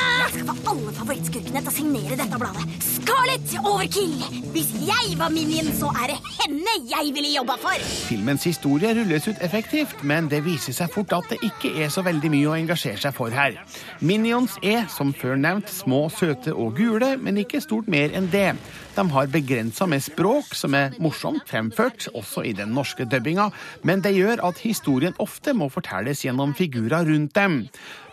Skal 0.41 0.57
få 0.57 0.71
alle 0.71 0.91
favorittskurkene 0.97 1.61
til 1.61 1.69
å 1.69 1.73
signere 1.75 2.15
dette 2.17 2.37
bladet. 2.41 2.71
Scarlett 2.81 3.51
Overkill! 3.59 4.23
Hvis 4.55 4.71
jeg 4.87 5.17
var 5.19 5.29
Minion, 5.29 5.67
så 5.77 5.91
er 6.01 6.15
det 6.15 6.15
henne 6.39 6.73
jeg 6.89 7.11
ville 7.13 7.29
jobba 7.35 7.59
for! 7.61 7.83
Filmens 8.07 8.47
historie 8.49 8.89
rulles 8.97 9.27
ut 9.29 9.43
effektivt, 9.45 10.01
men 10.01 10.31
det 10.31 10.39
viser 10.47 10.73
seg 10.73 10.89
fort 10.95 11.13
at 11.13 11.29
det 11.29 11.37
ikke 11.45 11.75
er 11.83 11.93
så 11.93 12.01
veldig 12.07 12.31
mye 12.33 12.49
å 12.49 12.55
engasjere 12.57 12.97
seg 13.03 13.13
for 13.13 13.29
her. 13.37 13.59
Minions 14.01 14.57
er, 14.65 14.87
som 14.89 15.13
før 15.13 15.37
nevnt, 15.37 15.69
små, 15.69 16.07
søte 16.09 16.55
og 16.57 16.73
gule, 16.79 17.13
men 17.21 17.37
ikke 17.43 17.61
stort 17.61 17.91
mer 17.91 18.09
enn 18.17 18.31
det. 18.33 18.55
De 18.95 19.05
har 19.13 19.29
begrensa 19.31 19.85
med 19.87 20.03
språk, 20.03 20.51
som 20.57 20.75
er 20.75 20.95
morsomt 20.99 21.47
fremført, 21.47 22.09
også 22.17 22.43
i 22.47 22.51
den 22.57 22.73
norske 22.75 23.05
dubbinga, 23.07 23.47
men 23.87 24.03
det 24.03 24.11
gjør 24.17 24.43
at 24.49 24.59
historien 24.65 25.15
ofte 25.23 25.53
må 25.55 25.69
fortelles 25.71 26.25
gjennom 26.25 26.51
figurer 26.57 27.07
rundt 27.07 27.35
dem. 27.37 27.61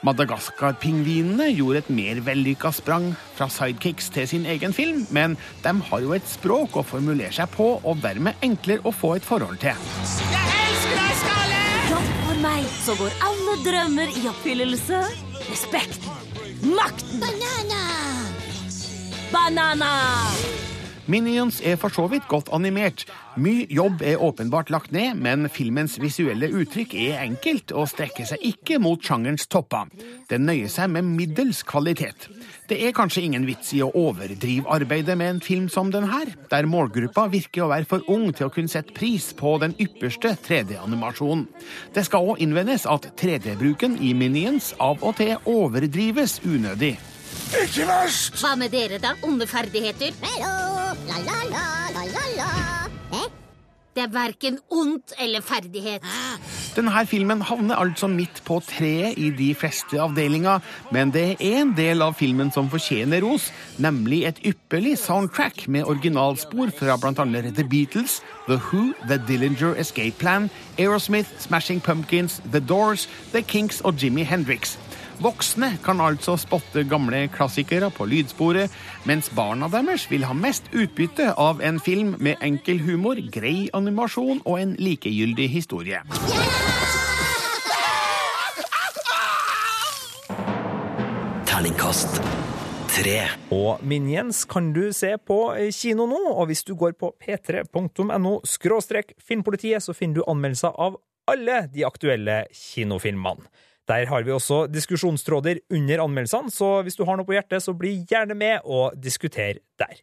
Madagaskar-pingvinene 0.07 1.49
gjorde 1.57 1.83
et 1.83 1.91
mer 1.91 2.23
vellykka 2.29 2.71
sprang 2.77 3.11
fra 3.35 3.49
sidekicks 3.51 4.13
til 4.15 4.29
sin 4.31 4.47
egen 4.47 4.73
film, 4.77 5.03
men 5.11 5.35
de 5.65 5.75
har 5.91 6.05
jo 6.05 6.15
et 6.15 6.31
språk 6.31 6.79
å 6.79 6.87
formulere 6.87 7.35
seg 7.35 7.51
på, 7.57 7.73
og 7.83 8.03
dermed 8.05 8.39
enklere 8.47 8.87
å 8.87 8.95
få 8.95 9.17
et 9.19 9.27
forhold 9.27 9.59
til. 9.65 9.75
Jeg 10.31 10.63
elsker 10.69 11.03
deg, 11.03 11.25
Ja, 11.89 12.01
for 12.29 12.43
meg 12.45 12.67
så 12.85 12.95
går 13.01 13.23
alle 13.27 13.59
drømmer 13.67 14.15
i 14.15 14.27
oppfyllelse. 14.31 15.03
Respekt. 15.49 16.05
Makten. 16.63 17.23
Banana! 17.23 17.88
Banana! 19.33 19.93
Minions 21.09 21.63
er 21.65 21.79
for 21.81 21.89
så 21.89 22.05
vidt 22.13 22.27
godt 22.29 22.51
animert. 22.53 23.07
Mye 23.41 23.65
jobb 23.73 24.03
er 24.05 24.21
åpenbart 24.21 24.69
lagt 24.71 24.93
ned, 24.93 25.17
men 25.17 25.49
filmens 25.49 25.95
visuelle 26.01 26.51
uttrykk 26.53 26.93
er 27.01 27.23
enkelt 27.23 27.73
og 27.73 27.89
strekker 27.89 28.29
seg 28.29 28.45
ikke 28.45 28.77
mot 28.85 29.01
sjangerens 29.01 29.49
topper. 29.49 29.89
Den 30.29 30.45
nøyer 30.45 30.69
seg 30.69 30.93
med 30.93 31.09
middels 31.09 31.63
kvalitet. 31.65 32.29
Det 32.69 32.77
er 32.85 32.93
kanskje 32.97 33.25
ingen 33.25 33.49
vits 33.49 33.73
i 33.73 33.81
å 33.85 33.89
overdrive 33.97 34.69
arbeidet 34.69 35.17
med 35.17 35.39
en 35.39 35.45
film 35.45 35.69
som 35.73 35.89
den 35.93 36.11
her, 36.13 36.35
der 36.53 36.69
målgruppa 36.69 37.31
virker 37.33 37.65
å 37.65 37.73
være 37.73 37.89
for 37.89 38.05
ung 38.13 38.29
til 38.33 38.51
å 38.51 38.53
kunne 38.53 38.69
sette 38.69 38.93
pris 38.97 39.33
på 39.37 39.57
den 39.65 39.77
ypperste 39.81 40.37
3D-animasjonen. 40.45 41.49
Det 41.97 42.05
skal 42.05 42.35
òg 42.35 42.45
innvendes 42.45 42.85
at 42.85 43.15
3D-bruken 43.17 43.97
i 44.05 44.13
Minions 44.13 44.75
av 44.77 45.01
og 45.01 45.17
til 45.23 45.39
overdrives 45.49 46.43
unødig. 46.45 46.99
Ikke 47.49 47.87
verst! 47.89 48.37
Hva 48.43 48.55
med 48.61 48.73
dere, 48.75 48.99
da? 49.01 49.15
Onde 49.25 49.47
ferdigheter? 49.49 50.13
Det 53.97 54.05
er 54.05 54.11
verken 54.13 54.59
ondt 54.71 55.15
eller 55.19 55.41
ferdighet. 55.43 56.05
Denne 56.77 57.01
filmen 57.11 57.41
havner 57.43 57.81
altså 57.81 58.07
midt 58.07 58.43
på 58.47 58.61
treet 58.63 59.17
i 59.19 59.31
de 59.35 59.49
fleste 59.59 59.99
avdelinger, 59.99 60.61
men 60.95 61.11
det 61.11 61.25
er 61.33 61.41
en 61.63 61.73
del 61.75 62.05
av 62.05 62.15
filmen 62.21 62.53
som 62.55 62.69
fortjener 62.71 63.25
ros, 63.25 63.49
nemlig 63.83 64.21
et 64.29 64.39
ypperlig 64.47 64.95
soundtrack 65.03 65.65
med 65.67 65.89
originalspor 65.89 66.71
fra 66.79 66.95
bl.a. 67.01 67.27
The 67.51 67.65
Beatles, 67.65 68.21
The 68.47 68.61
Who, 68.69 68.93
The 69.09 69.19
Dillinger 69.27 69.75
Escape 69.75 70.21
Plan, 70.21 70.51
Aerosmith, 70.79 71.33
Smashing 71.41 71.81
Pumpkins, 71.81 72.43
The 72.53 72.61
Doors, 72.61 73.09
The 73.33 73.43
Kinks 73.43 73.81
og 73.81 73.99
Jimmy 74.03 74.23
Hendrix. 74.23 74.79
Voksne 75.19 75.73
kan 75.83 75.99
altså 76.01 76.37
spotte 76.39 76.85
gamle 76.87 77.25
klassikere 77.35 77.91
på 77.91 78.07
lydsporet, 78.07 78.71
mens 79.09 79.31
barna 79.35 79.67
deres 79.73 80.07
vil 80.11 80.27
ha 80.29 80.35
mest 80.37 80.71
utbytte 80.71 81.33
av 81.35 81.63
en 81.65 81.81
film 81.83 82.15
med 82.23 82.39
enkel 82.45 82.79
humor, 82.87 83.19
grei 83.35 83.67
animasjon 83.75 84.45
og 84.45 84.61
en 84.61 84.77
likegyldig 84.79 85.49
historie. 85.51 86.05
Terningkast 91.51 92.23
tre. 92.99 93.19
Og 93.55 93.83
Minions 93.83 94.45
kan 94.49 94.73
du 94.73 94.89
se 94.95 95.17
på 95.19 95.39
kino 95.75 96.07
nå, 96.07 96.21
og 96.31 96.47
hvis 96.51 96.63
du 96.67 96.75
går 96.79 96.95
på 96.99 97.13
p3.no 97.19 98.39
skråstrek 98.47 99.17
filmpolitiet, 99.19 99.83
så 99.83 99.95
finner 99.97 100.21
du 100.21 100.29
anmeldelser 100.31 100.79
av 100.79 100.99
alle 101.29 101.65
de 101.75 101.85
aktuelle 101.87 102.45
kinofilmene. 102.55 103.51
Der 103.89 104.07
har 104.07 104.23
vi 104.23 104.33
også 104.33 104.67
diskusjonstråder 104.69 105.63
under 105.73 106.03
anmeldelsene, 106.05 106.51
så 106.51 106.83
hvis 106.83 106.97
du 106.97 107.05
har 107.09 107.17
noe 107.17 107.25
på 107.25 107.33
hjertet, 107.33 107.63
så 107.65 107.73
bli 107.73 107.95
gjerne 108.11 108.37
med 108.37 108.61
og 108.65 108.93
diskuter 109.01 109.63
der. 109.81 109.97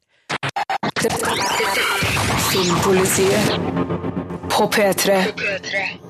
Filmpolitiet 2.50 3.54
på 4.50 4.66
P3. 4.74 6.05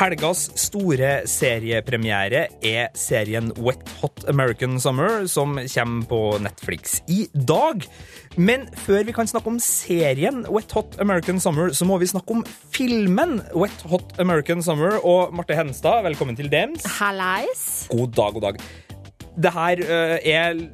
Helgas 0.00 0.46
store 0.56 1.08
seriepremiere 1.28 2.46
er 2.64 2.86
serien 2.96 3.50
Wet 3.60 3.84
Hot 4.00 4.22
American 4.32 4.78
Summer, 4.80 5.26
som 5.28 5.58
kommer 5.74 6.06
på 6.08 6.20
Netflix 6.40 7.02
i 7.04 7.26
dag. 7.34 7.84
Men 8.40 8.64
før 8.86 9.04
vi 9.04 9.12
kan 9.12 9.28
snakke 9.28 9.52
om 9.52 9.58
serien 9.60 10.46
Wet 10.48 10.72
Hot 10.72 10.96
American 11.04 11.36
Summer, 11.42 11.74
så 11.76 11.84
må 11.84 11.98
vi 12.00 12.08
snakke 12.08 12.32
om 12.32 12.40
filmen 12.72 13.42
Wet 13.52 13.84
Hot 13.92 14.16
American 14.24 14.64
Summer. 14.64 14.96
Og 15.04 15.36
Marte 15.36 15.58
Henstad, 15.58 16.00
velkommen 16.08 16.38
til 16.38 16.48
Dems. 16.48 16.88
Hallais. 16.96 17.66
God 17.92 18.16
dag, 18.16 18.38
god 18.38 18.48
dag. 18.48 18.64
Det 19.36 19.52
her 19.52 19.84
uh, 19.84 20.16
er 20.24 20.64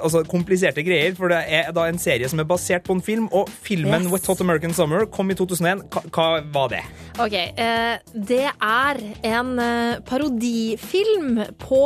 altså, 0.00 0.24
kompliserte 0.28 0.84
greier, 0.86 1.14
for 1.18 1.32
det 1.32 1.42
er 1.48 1.70
da 1.74 1.86
en 1.88 2.00
serie 2.00 2.28
som 2.30 2.42
er 2.42 2.48
basert 2.48 2.86
på 2.86 2.96
en 2.96 3.04
film, 3.04 3.28
og 3.32 3.50
filmen 3.64 4.04
Yes. 4.04 4.12
Wet 4.12 4.26
Hot 4.30 4.42
American 4.44 4.74
Summer 4.76 5.06
kom 5.10 5.30
i 5.32 5.36
2001. 5.38 5.84
Hva, 5.92 6.04
hva 6.14 6.28
var 6.54 6.72
det? 6.74 6.82
Ok, 7.22 7.34
eh, 7.34 7.96
det 8.14 8.44
er 8.50 9.02
en 9.34 9.54
eh, 9.62 10.00
parodifilm 10.08 11.42
på 11.62 11.84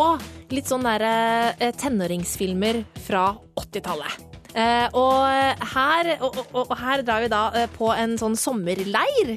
litt 0.55 0.71
sånn 0.71 0.87
derre 0.87 1.13
eh, 1.59 1.75
tenåringsfilmer 1.77 2.83
fra 3.05 3.31
80-tallet. 3.61 4.28
Eh, 4.57 4.87
og, 4.97 5.65
her, 5.75 6.11
og, 6.25 6.39
og, 6.53 6.63
og 6.63 6.75
her 6.81 7.03
drar 7.05 7.25
vi 7.25 7.31
da 7.33 7.43
eh, 7.59 7.67
på 7.75 7.91
en 7.93 8.17
sånn 8.21 8.37
sommerleir, 8.39 9.35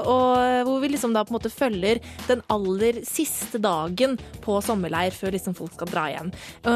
og 0.00 0.66
hvor 0.66 0.80
vi 0.82 0.90
liksom 0.92 1.14
da 1.14 1.22
på 1.24 1.32
en 1.32 1.38
måte 1.38 1.52
følger 1.52 2.00
den 2.28 2.42
aller 2.52 3.00
siste 3.06 3.60
dagen 3.62 4.16
på 4.44 4.58
sommerleir 4.64 5.14
før 5.16 5.34
liksom 5.34 5.56
folk 5.56 5.72
skal 5.74 5.90
dra 5.90 6.04
igjen. 6.10 6.32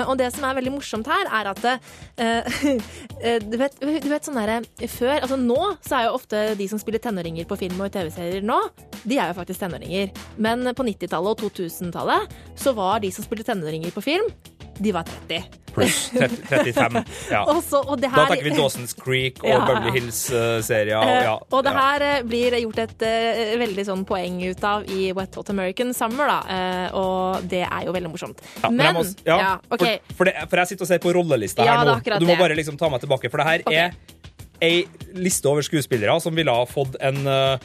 Og 0.08 0.14
det 0.20 0.30
som 0.34 0.46
er 0.48 0.56
veldig 0.56 0.72
morsomt 0.74 1.08
her, 1.10 1.28
er 1.28 1.50
at 1.52 1.62
du, 3.50 3.56
vet, 3.60 3.76
du 3.80 4.08
vet 4.10 4.26
sånn 4.26 4.38
derre 4.38 4.60
Før, 4.90 5.18
altså 5.24 5.36
nå, 5.40 5.58
så 5.84 5.98
er 5.98 6.06
jo 6.06 6.16
ofte 6.16 6.42
de 6.58 6.68
som 6.70 6.80
spiller 6.80 7.02
tenåringer 7.02 7.48
på 7.48 7.58
film 7.60 7.82
og 7.84 7.92
TV-serier 7.94 8.44
nå, 8.44 8.58
de 9.04 9.18
er 9.18 9.30
jo 9.30 9.38
faktisk 9.40 9.64
tenåringer. 9.64 10.12
Men 10.40 10.64
på 10.76 10.86
90-tallet 10.86 11.44
og 11.44 11.54
2000-tallet 11.58 12.34
så 12.60 12.74
var 12.76 13.02
de 13.04 13.12
som 13.14 13.26
spilte 13.26 13.46
tenåringer 13.50 13.94
på 13.94 14.04
film, 14.04 14.30
de 14.78 14.92
var 14.94 15.06
30. 15.28 15.60
Pluss 15.74 16.10
35. 16.14 17.02
Ja. 17.30 17.42
Også, 17.54 17.80
og 17.82 17.98
det 17.98 18.10
Da 18.10 18.22
her- 18.22 18.30
tenker 18.30 18.46
vi 18.46 18.54
Dawson's 18.54 18.94
Creek 18.94 19.42
og 19.42 19.50
Ja. 19.50 19.60
Beverly 19.66 19.98
Hills-serier. 19.98 20.96
Og, 20.96 21.10
ja, 21.26 21.34
og 21.50 21.64
det 21.66 21.72
ja. 21.72 21.84
her 21.88 22.06
eh, 22.08 22.22
blir 22.22 22.58
gjort 22.62 22.80
et 22.84 23.04
uh, 23.06 23.58
veldig 23.64 23.86
sånn 23.90 24.04
poeng 24.08 24.40
ut 24.44 24.64
av 24.64 24.86
i 24.90 25.10
Wet 25.16 25.38
Hot 25.38 25.50
American 25.50 25.94
Summer, 25.96 26.30
da. 26.30 26.40
Uh, 26.46 26.98
og 27.00 27.48
det 27.50 27.64
er 27.66 27.88
jo 27.88 27.94
veldig 27.96 28.12
morsomt. 28.12 28.42
Ja, 28.62 28.70
men 28.70 28.86
jeg 28.86 28.96
må, 28.96 29.06
ja, 29.26 29.54
OK. 29.68 29.80
for, 29.80 30.18
for, 30.20 30.30
det, 30.30 30.36
for 30.50 30.62
jeg 30.62 30.72
sitter 30.72 30.86
og 30.86 30.92
ser 30.92 31.02
på 31.02 31.14
rollelista 31.16 31.66
Ja, 31.66 31.80
her 31.80 31.94
er 31.96 32.14
nå. 32.14 32.20
du 32.22 32.28
må 32.30 32.38
bare 32.38 32.58
liksom 32.58 32.78
ta 32.80 32.90
meg 32.92 33.02
tilbake, 33.02 33.30
for 33.32 33.42
det 33.42 33.48
her 33.50 33.66
okay. 33.66 33.88
er 33.88 34.22
ei 34.62 34.84
liste 35.18 35.50
over 35.50 35.64
skuespillere 35.66 36.14
som 36.22 36.32
ville 36.38 36.52
ha 36.54 36.62
fått 36.70 36.94
en 37.02 37.18
uh, 37.26 37.58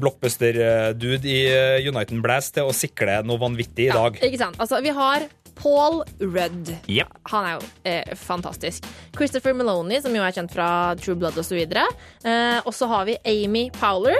blockbuster-dude 0.00 1.28
i 1.28 1.42
United 1.84 1.92
Uniten 1.92 2.24
Blast 2.24 2.56
til 2.56 2.70
å 2.70 2.72
sikle 2.74 3.20
noe 3.28 3.38
vanvittig 3.40 3.90
i 3.90 3.92
dag. 3.92 4.16
Ikke 4.24 4.40
sant? 4.40 4.56
Altså, 4.60 4.80
vi 4.84 4.94
har 4.96 5.28
Paul 5.60 6.02
Rudd. 6.20 6.72
Yep. 6.88 7.16
Han 7.32 7.46
er 7.46 7.56
jo 7.58 7.70
eh, 7.84 8.14
fantastisk. 8.16 8.86
Christopher 9.16 9.54
Maloney, 9.56 10.00
som 10.00 10.14
jo 10.16 10.24
er 10.24 10.34
kjent 10.36 10.52
fra 10.54 10.68
True 11.00 11.18
Blood 11.20 11.38
osv. 11.40 11.60
Eh, 11.60 12.60
og 12.64 12.72
så 12.76 12.88
har 12.90 13.08
vi 13.10 13.18
Amy 13.28 13.68
Powler. 13.76 14.16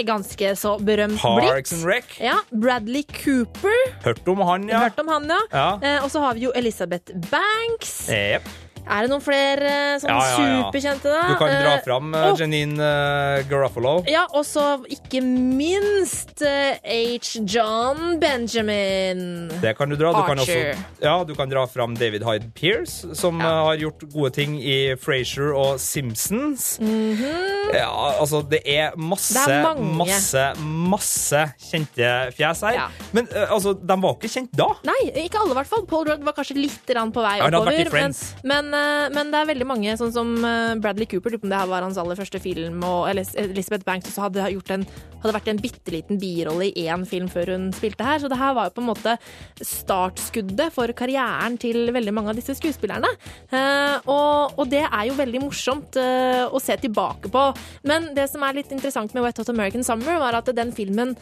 Ganske 0.00 0.54
så 0.56 0.78
berømt 0.82 1.20
Parks 1.20 1.72
and 1.72 1.84
blitt. 1.84 1.86
Rec. 1.86 2.16
Ja, 2.24 2.38
Bradley 2.50 3.04
Cooper. 3.22 3.78
Hørt 4.04 4.26
om 4.28 4.42
han, 4.46 4.66
ja. 4.68 4.82
Hørt 4.88 4.98
om 5.02 5.12
han, 5.12 5.30
ja. 5.30 5.40
Ja. 5.52 5.68
Eh, 5.82 6.02
og 6.04 6.10
så 6.10 6.24
har 6.24 6.34
vi 6.34 6.48
jo 6.48 6.52
Elisabeth 6.58 7.14
Banks. 7.30 8.08
Jep. 8.08 8.48
Er 8.88 9.04
det 9.06 9.10
noen 9.12 9.22
flere 9.22 9.72
sånn 10.02 10.10
Ja, 10.10 10.18
ja, 10.18 10.46
ja. 10.46 10.62
superkjente, 10.64 11.10
da? 11.12 11.22
Du 11.30 11.36
kan 11.40 11.52
dra 11.52 11.74
Eh, 11.76 11.82
fram 11.84 12.14
uh, 12.14 12.32
Janine 12.38 12.80
uh, 12.80 13.42
Garofalo. 13.48 13.92
Ja, 14.10 14.24
og 14.34 14.44
så 14.48 14.80
ikke 14.90 15.20
minst 15.22 16.42
uh, 16.42 16.74
H. 16.82 17.40
John 17.46 18.18
Benjamin. 18.20 19.48
Det 19.62 19.74
kan 19.78 19.90
du 19.90 19.96
dra. 20.00 20.12
Du 20.16 20.22
kan, 20.26 20.40
også, 20.42 20.58
ja, 21.02 21.14
du 21.24 21.34
kan 21.38 21.50
dra 21.52 21.66
fram 21.70 21.94
David 21.98 22.24
Hyde 22.26 22.50
Pierce, 22.56 23.14
som 23.16 23.40
har 23.40 23.76
gjort 23.80 24.02
gode 24.12 24.32
ting 24.36 24.56
i 24.60 24.94
Frasier 25.00 25.54
og 25.56 25.78
Simpsons. 25.80 26.78
Mhm. 26.82 27.74
Ja, 27.74 27.90
altså, 28.18 28.42
det 28.50 28.62
er 28.66 28.96
masse, 28.98 29.34
Det 29.38 29.54
er 29.54 29.62
mange. 29.62 29.94
masse, 30.02 30.44
masse 30.90 31.44
kjente 31.70 32.10
fjes 32.34 32.64
her. 32.66 32.74
Ja. 32.74 32.88
Men 33.14 33.28
altså, 33.46 33.74
de 33.78 33.96
var 34.02 34.16
ikke 34.18 34.32
kjent 34.32 34.52
da. 34.58 34.66
Nei, 34.88 34.98
ikke 35.24 35.38
alle 35.38 35.54
i 35.54 35.58
hvert 35.60 35.70
fall. 35.70 35.86
Paul 35.90 36.08
Rudd 36.08 36.24
var 36.26 36.34
kanskje 36.36 36.58
litt 36.58 36.80
på 36.90 37.22
vei 37.22 37.38
oppover. 37.40 37.70
men, 37.70 37.90
Friends. 37.90 38.34
Men, 38.70 38.74
eh, 38.74 39.10
men 39.14 39.30
det 39.32 39.40
er 39.40 39.48
veldig 39.50 39.66
mange, 39.68 39.94
sånn 39.98 40.12
som 40.14 40.32
eh, 40.46 40.74
Bradley 40.80 41.08
Cooper, 41.10 41.36
om 41.38 41.50
det 41.50 41.58
her 41.58 41.70
var 41.70 41.84
hans 41.84 41.98
aller 42.00 42.18
første 42.18 42.40
film, 42.42 42.82
og 42.86 43.08
Elizabeth 43.10 43.86
Banks 43.86 44.10
også 44.10 44.26
hadde, 44.26 44.48
gjort 44.54 44.72
en, 44.74 44.86
hadde 45.20 45.34
vært 45.36 45.50
en 45.52 45.60
bitte 45.62 45.94
liten 45.94 46.20
birolle 46.20 46.70
i 46.70 46.86
én 46.86 47.04
film 47.08 47.28
før 47.30 47.54
hun 47.54 47.68
spilte 47.76 48.06
her. 48.06 48.20
Så 48.22 48.30
det 48.30 48.38
her 48.40 48.54
var 48.56 48.68
jo 48.68 48.76
på 48.76 48.84
en 48.84 48.90
måte 48.90 49.16
startskuddet 49.60 50.74
for 50.74 50.92
karrieren 50.96 51.58
til 51.60 51.90
veldig 51.94 52.14
mange 52.16 52.32
av 52.32 52.38
disse 52.40 52.56
skuespillerne. 52.58 53.10
Eh, 53.50 53.96
og, 54.10 54.56
og 54.60 54.70
det 54.70 54.84
er 54.86 55.08
jo 55.08 55.18
veldig 55.18 55.44
morsomt 55.44 55.98
å 56.00 56.58
se 56.62 56.74
tilbake 56.80 57.30
på. 57.32 57.42
Men 57.88 58.10
det 58.16 58.26
som 58.30 58.42
er 58.44 58.56
litt 58.58 58.70
interessant 58.74 59.12
med 59.14 59.24
Wet 59.24 59.40
Hot 59.40 59.50
American 59.52 59.84
Summer, 59.86 60.18
var 60.20 60.36
at 60.38 60.48
den 60.54 60.72
filmen 60.74 61.14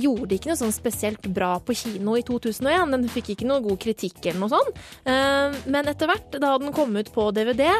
gjorde 0.00 0.36
ikke 0.36 0.50
noe 0.50 0.58
sånn 0.58 0.74
spesielt 0.74 1.24
bra 1.34 1.56
på 1.62 1.74
kino 1.76 2.16
i 2.18 2.24
2001. 2.26 2.92
Den 2.94 3.06
fikk 3.12 3.32
ikke 3.34 3.48
noe 3.48 3.64
god 3.64 3.80
kritikk 3.82 4.20
eller 4.24 4.42
noe 4.42 4.52
sånt. 4.52 4.80
Men 5.06 5.90
etter 5.90 6.10
hvert, 6.10 6.38
da 6.42 6.54
den 6.60 6.74
kom 6.76 6.96
ut 6.96 7.10
på 7.14 7.30
DVD, 7.34 7.70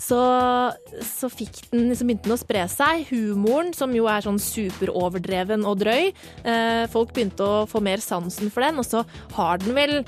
så, 0.00 0.20
så 1.04 1.30
den, 1.70 1.92
så 1.96 2.06
begynte 2.06 2.26
den 2.26 2.36
å 2.36 2.40
spre 2.40 2.64
seg. 2.72 3.06
Humoren, 3.10 3.72
som 3.76 3.92
jo 3.94 4.08
er 4.10 4.24
sånn 4.24 4.40
superoverdreven 4.42 5.66
og 5.68 5.82
drøy. 5.84 6.12
Eh, 6.46 6.84
folk 6.92 7.12
begynte 7.16 7.44
å 7.44 7.66
få 7.70 7.82
mer 7.84 8.02
sansen 8.04 8.52
for 8.52 8.64
den, 8.64 8.80
og 8.80 8.88
så 8.88 9.04
har 9.36 9.60
den 9.62 9.76
vel 9.76 9.98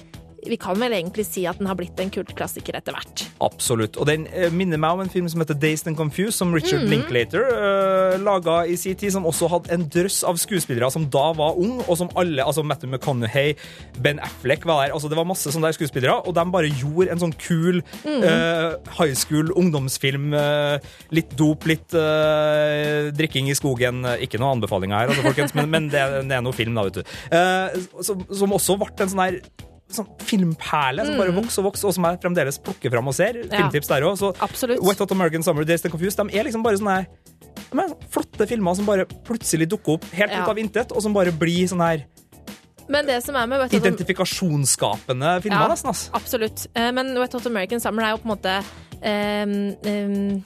vi 0.48 0.56
kan 0.60 0.78
vel 0.80 0.92
egentlig 0.96 1.26
si 1.28 1.44
at 1.46 1.58
den 1.58 1.66
har 1.70 1.76
blitt 1.78 1.98
en 2.00 2.10
kultklassiker 2.10 2.76
etter 2.78 2.92
hvert. 2.96 3.24
Absolutt. 3.44 3.96
Og 4.00 4.06
den 4.08 4.26
eh, 4.32 4.48
minner 4.50 4.78
meg 4.80 4.96
om 4.96 5.00
en 5.04 5.10
film 5.12 5.28
som 5.28 5.40
heter 5.42 5.54
Dazed 5.60 5.86
and 5.90 5.96
Confused, 5.98 6.34
som 6.38 6.52
Richard 6.56 6.82
Mhm. 6.86 6.90
Linklater 6.92 7.42
uh, 7.44 8.16
laga 8.22 8.60
i 8.70 8.76
sin 8.76 8.94
tid, 8.96 9.12
som 9.12 9.24
også 9.28 9.48
hadde 9.50 9.72
en 9.74 9.84
drøss 9.90 10.22
av 10.24 10.36
skuespillere 10.40 10.90
som 10.94 11.04
da 11.10 11.32
var 11.36 11.56
ung, 11.58 11.80
og 11.88 11.96
som 12.00 12.08
alle, 12.16 12.42
altså 12.44 12.62
Matthew 12.64 12.90
McConaughey, 12.92 13.54
Ben 14.00 14.18
Affleck 14.24 14.64
var 14.66 14.86
der. 14.86 14.94
Altså 14.94 15.08
Det 15.10 15.16
var 15.18 15.24
masse 15.28 15.50
sånne 15.52 15.68
der 15.68 15.76
skuespillere, 15.76 16.14
og 16.26 16.34
de 16.34 16.44
bare 16.54 16.70
gjorde 16.70 17.10
en 17.12 17.18
sånn 17.22 17.34
kul 17.38 17.82
Mhm. 18.04 18.22
eh, 18.24 18.76
high 18.98 19.14
school 19.14 19.52
ungdomsfilm. 19.56 20.32
eh, 20.34 20.78
litt 21.10 21.36
dop, 21.36 21.66
litt 21.66 21.92
eh, 21.94 23.10
drikking 23.16 23.48
i 23.50 23.56
skogen. 23.58 24.02
Ikke 24.22 24.38
noen 24.40 24.58
anbefalinger 24.58 24.98
her, 25.02 25.08
altså, 25.12 25.24
folkens, 25.26 25.54
men, 25.58 25.70
men 25.70 25.88
det, 25.92 26.02
det 26.28 26.36
er 26.38 26.44
noe 26.44 26.56
film, 26.56 26.74
da, 26.78 26.84
vet 26.88 27.00
du. 27.00 27.02
Eh, 27.30 28.02
som, 28.06 28.24
som 28.32 28.54
også 28.56 28.78
ble 28.80 28.92
en 29.04 29.12
sånn 29.12 29.24
her 29.26 29.40
sånn 29.88 30.06
filmperle 30.20 31.04
som 31.06 31.16
bare 31.16 31.32
Mm. 31.32 31.42
vokser 31.42 31.58
og 31.64 31.72
vokser, 31.72 31.88
og 31.88 31.94
som 31.94 32.04
jeg 32.04 32.20
fremdeles 32.20 32.58
plukker 32.58 32.90
fram 32.90 33.08
og 33.08 33.14
ser. 33.14 33.32
Filmtips 33.48 33.88
der 33.88 34.02
òg. 34.02 34.18
Så 34.18 34.34
Absolutt. 34.40 34.82
Wet 34.82 34.98
Hot 34.98 35.10
American 35.12 35.42
Summer, 35.42 35.64
Days 35.64 35.84
and 35.84 35.92
Confused, 35.92 36.16
de 36.18 36.38
er 36.38 36.44
liksom 36.44 36.62
bare 36.62 36.76
sånne 36.76 36.96
her 36.96 37.06
er 37.72 37.94
flotte 38.10 38.46
filmer 38.48 38.74
som 38.76 38.86
bare 38.86 39.04
plutselig 39.26 39.68
dukker 39.68 39.94
opp 39.98 40.04
helt 40.12 40.30
Ja. 40.32 40.42
ut 40.42 40.48
av 40.48 40.56
intet, 40.56 40.92
og 40.94 41.02
som 41.02 41.12
bare 41.12 41.32
blir 41.32 41.64
sånn 41.68 41.80
her 41.80 42.04
Men 42.88 43.04
det 43.04 43.22
som 43.22 43.36
er 43.36 43.46
med 43.46 43.58
Wet 43.60 43.72
identifikasjonsskapende 43.82 45.42
filmer, 45.42 45.60
Ja, 45.60 45.68
nesten. 45.68 45.88
Altså. 45.90 46.10
Absolutt. 46.14 46.66
Eh, 46.74 46.90
Men 46.90 47.14
Wet 47.18 47.32
Hot 47.32 47.46
American 47.46 47.80
Summer 47.80 48.02
er 48.02 48.10
jo 48.16 48.16
på 48.16 48.30
en 48.30 48.36
måte 48.38 48.64
um, 49.02 49.76
ehm, 49.84 50.44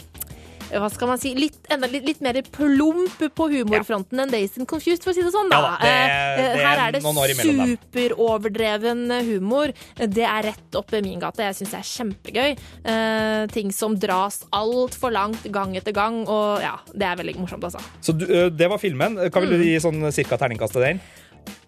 hva 0.72 0.88
skal 0.90 1.08
man 1.08 1.18
si, 1.20 1.34
litt, 1.36 1.58
enda 1.70 1.86
litt, 1.90 2.04
litt 2.08 2.20
mer 2.24 2.38
plump 2.54 3.18
på 3.36 3.48
humorfronten 3.52 4.20
enn 4.24 4.30
Days 4.32 4.56
and 4.58 4.66
Confused, 4.70 5.02
for 5.04 5.10
å 5.12 5.14
si 5.14 5.22
det 5.22 5.32
sånn. 5.34 5.50
Da. 5.52 5.58
Ja 5.60 5.76
det- 5.82 5.92
Eh, 5.92 6.36
det 6.36 6.44
er 6.62 6.66
Her 6.66 6.78
er 6.88 6.92
det 6.92 7.02
superoverdreven 7.02 9.00
humor. 9.26 9.66
Det 9.96 10.24
er 10.24 10.42
rett 10.50 10.74
opp 10.78 10.92
i 10.94 11.00
min 11.04 11.20
gate. 11.20 11.42
Jeg 11.44 11.54
syns 11.58 11.70
det 11.74 11.80
er 11.80 11.92
kjempegøy. 11.92 12.50
Uh, 12.86 13.42
ting 13.52 13.68
som 13.74 13.96
dras 13.98 14.44
altfor 14.52 15.10
langt 15.12 15.42
gang 15.52 15.76
etter 15.76 15.92
gang, 15.92 16.22
og 16.28 16.60
ja, 16.64 16.76
det 16.94 17.02
er 17.08 17.16
veldig 17.20 17.36
morsomt, 17.42 17.64
altså. 17.68 17.80
Så 18.00 18.12
du, 18.16 18.24
det 18.50 18.68
var 18.70 18.78
filmen. 18.78 19.16
Hva 19.30 19.40
vil 19.40 19.50
du 19.50 19.56
Mm. 19.58 19.64
gi 19.64 19.76
sånn 19.80 20.12
cirka 20.12 20.36
terningkast 20.38 20.72
til 20.72 20.82
den? 20.82 21.00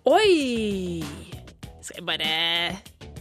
Oi! 0.07 1.03
Skal 1.85 1.97
jeg 2.01 2.07
bare 2.07 2.25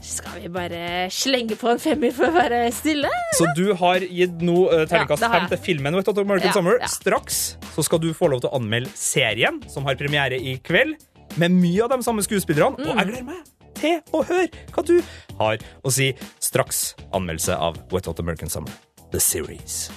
Skal 0.03 0.41
vi 0.43 0.49
bare 0.51 1.07
slenge 1.13 1.55
på 1.55 1.69
en 1.71 1.79
femmer 1.79 2.11
for 2.11 2.27
å 2.27 2.35
være 2.35 2.65
stille? 2.75 3.07
Så 3.37 3.47
du 3.55 3.69
har 3.79 4.03
gitt 4.03 4.41
nå 4.43 4.65
uh, 4.67 4.83
terningkast 4.89 5.23
Ja, 5.23 5.29
fem 5.31 5.47
til 5.53 5.61
filmen 5.63 5.95
Wet 5.95 6.09
Hot 6.11 6.19
American 6.19 6.51
Ja, 6.51 6.55
Summer. 6.57 6.75
ja. 6.81 6.89
Straks 6.91 7.39
så 7.71 7.85
skal 7.87 8.01
du 8.03 8.09
få 8.17 8.27
lov 8.33 8.43
til 8.43 8.51
å 8.51 8.59
anmelde 8.59 8.91
serien, 8.99 9.61
som 9.71 9.87
har 9.87 9.95
premiere 9.97 10.37
i 10.37 10.57
kveld, 10.61 10.99
med 11.39 11.55
mye 11.55 11.85
av 11.85 11.95
de 11.95 12.03
samme 12.05 12.21
skuespillerne. 12.25 12.75
Mm. 12.77 12.91
Og 12.91 12.99
jeg 12.99 13.09
gleder 13.13 13.27
meg 13.31 13.71
til 13.79 13.95
å 14.13 14.21
høre 14.27 14.67
hva 14.75 14.83
du 14.85 14.97
har 15.39 15.63
å 15.81 15.93
si. 15.95 16.11
Straks 16.43 16.83
anmeldelse 17.15 17.55
av 17.55 17.79
Wet 17.95 18.11
Hot 18.11 18.19
American 18.21 18.51
Summer, 18.51 18.75
The 19.15 19.23
Series. 19.23 19.87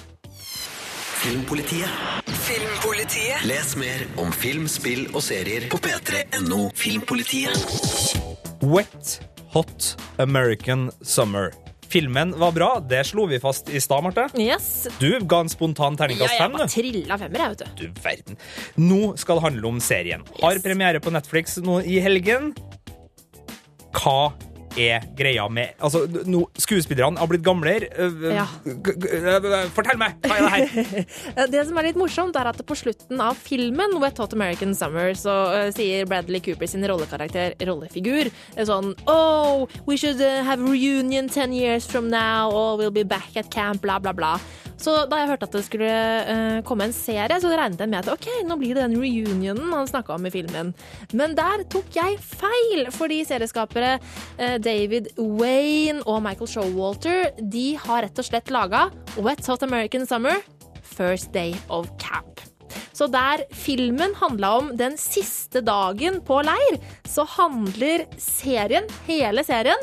Filmpolitiet. 1.17 1.91
Filmpolitiet. 2.47 3.43
Les 3.49 3.75
mer 3.77 4.05
om 4.23 4.31
film, 4.31 4.69
spill 4.71 5.09
og 5.11 5.19
serier 5.25 5.67
på 5.71 5.79
p3.no 5.83 6.69
Filmpolitiet. 6.77 7.57
Wet 8.63 9.17
Hot 9.53 9.95
American 10.17 10.91
Summer. 11.01 11.51
Filmen 11.87 12.33
var 12.39 12.51
bra, 12.51 12.69
det 12.83 13.05
slo 13.07 13.25
vi 13.31 13.37
fast 13.39 13.69
i 13.71 13.79
stad, 13.79 14.03
Marte. 14.03 14.25
Yes. 14.35 14.87
Du 14.99 15.07
ga 15.23 15.39
en 15.45 15.49
spontan 15.49 15.95
Ja, 15.95 16.01
terningkast 16.01 16.33
jeg 16.33 16.41
fem. 16.41 16.51
bare 16.57 16.67
du. 16.67 16.73
trilla 16.73 17.17
femmer, 17.21 17.43
jeg, 17.45 17.53
vet 17.53 17.61
du. 17.63 17.85
Du 17.85 18.01
verden. 18.03 18.39
Nå 18.75 18.99
skal 19.21 19.39
det 19.39 19.45
handle 19.47 19.67
om 19.71 19.79
serien. 19.79 20.25
Har 20.41 20.59
premiere 20.65 20.99
på 20.99 21.13
Netflix 21.15 21.55
nå 21.63 21.79
i 21.87 22.01
helgen. 22.03 22.51
Hva 23.95 24.33
er 24.77 25.03
greia 25.17 25.47
med 25.49 25.73
Altså, 25.83 26.03
nå, 26.29 26.43
skuespillerne 26.59 27.17
har 27.19 27.27
blitt 27.31 27.43
gamlere. 27.45 27.89
Øh, 27.97 28.23
Ja. 28.35 28.45
g- 28.65 28.95
øh, 29.11 29.69
Fortell 29.73 29.97
meg! 29.99 30.15
Hva 30.21 30.37
er 30.37 30.45
det 30.45 30.69
her? 30.85 31.47
Det 31.53 31.65
som 31.67 31.77
er 31.81 31.87
litt 31.89 31.99
morsomt, 31.99 32.35
er 32.37 32.49
at 32.51 32.61
på 32.67 32.75
slutten 32.77 33.21
av 33.23 33.35
filmen 33.41 33.97
Wet 34.01 34.17
Hot 34.21 34.33
American 34.37 34.73
Summer 34.75 35.13
så 35.17 35.35
uh, 35.53 35.71
sier 35.75 36.05
Bradley 36.09 36.39
Cooper 36.45 36.67
sin 36.69 36.85
rollekarakter, 36.87 37.55
rollefigur, 37.67 38.29
sånn 38.67 38.93
Oh, 39.07 39.67
we 39.87 39.97
should 39.97 40.19
have 40.21 40.59
reunion 40.61 41.27
10 41.29 41.53
years 41.53 41.85
from 41.87 42.09
now, 42.09 42.51
or 42.51 42.77
we'll 42.77 42.91
be 42.93 43.03
back 43.03 43.35
at 43.37 43.49
camp, 43.53 43.81
bla, 43.81 43.99
bla, 43.99 44.13
bla. 44.13 44.35
Så 44.77 44.93
da 45.09 45.21
jeg 45.21 45.31
hørte 45.31 45.47
at 45.47 45.55
det 45.57 45.63
skulle 45.65 45.91
uh, 46.27 46.59
komme 46.67 46.87
en 46.87 46.95
serie, 46.95 47.39
så 47.41 47.49
regnet 47.49 47.81
jeg 47.81 47.91
med 47.91 48.03
at 48.03 48.11
ok, 48.13 48.27
nå 48.45 48.57
blir 48.61 48.77
det 48.77 48.85
den 48.85 48.99
reunionen 49.01 49.73
han 49.73 49.89
snakka 49.89 50.15
om 50.15 50.27
i 50.29 50.33
filmen. 50.33 50.73
Men 51.17 51.33
der 51.37 51.65
tok 51.73 51.89
jeg 51.97 52.19
feil, 52.21 52.85
fordi 52.93 53.23
serieskapere 53.27 53.95
uh, 53.97 54.57
David 54.61 55.09
Wayne 55.17 56.05
og 56.05 56.21
Michael 56.25 56.51
Showalter 56.51 57.31
de 57.41 57.71
har 57.87 58.05
rett 58.05 58.21
og 58.21 58.29
slett 58.29 58.53
laga 58.53 58.87
Wet 59.17 59.45
Hot 59.49 59.65
American 59.65 60.05
Summer 60.09 60.45
First 60.85 61.33
Day 61.33 61.57
of 61.69 61.89
Camp. 62.01 62.41
Så 62.93 63.07
der 63.09 63.43
filmen 63.53 64.15
handla 64.17 64.55
om 64.57 64.71
den 64.77 64.97
siste 64.97 65.61
dagen 65.65 66.19
på 66.25 66.39
leir, 66.45 66.79
så 67.05 67.25
handler 67.37 68.07
serien, 68.21 68.87
hele 69.09 69.43
serien, 69.45 69.81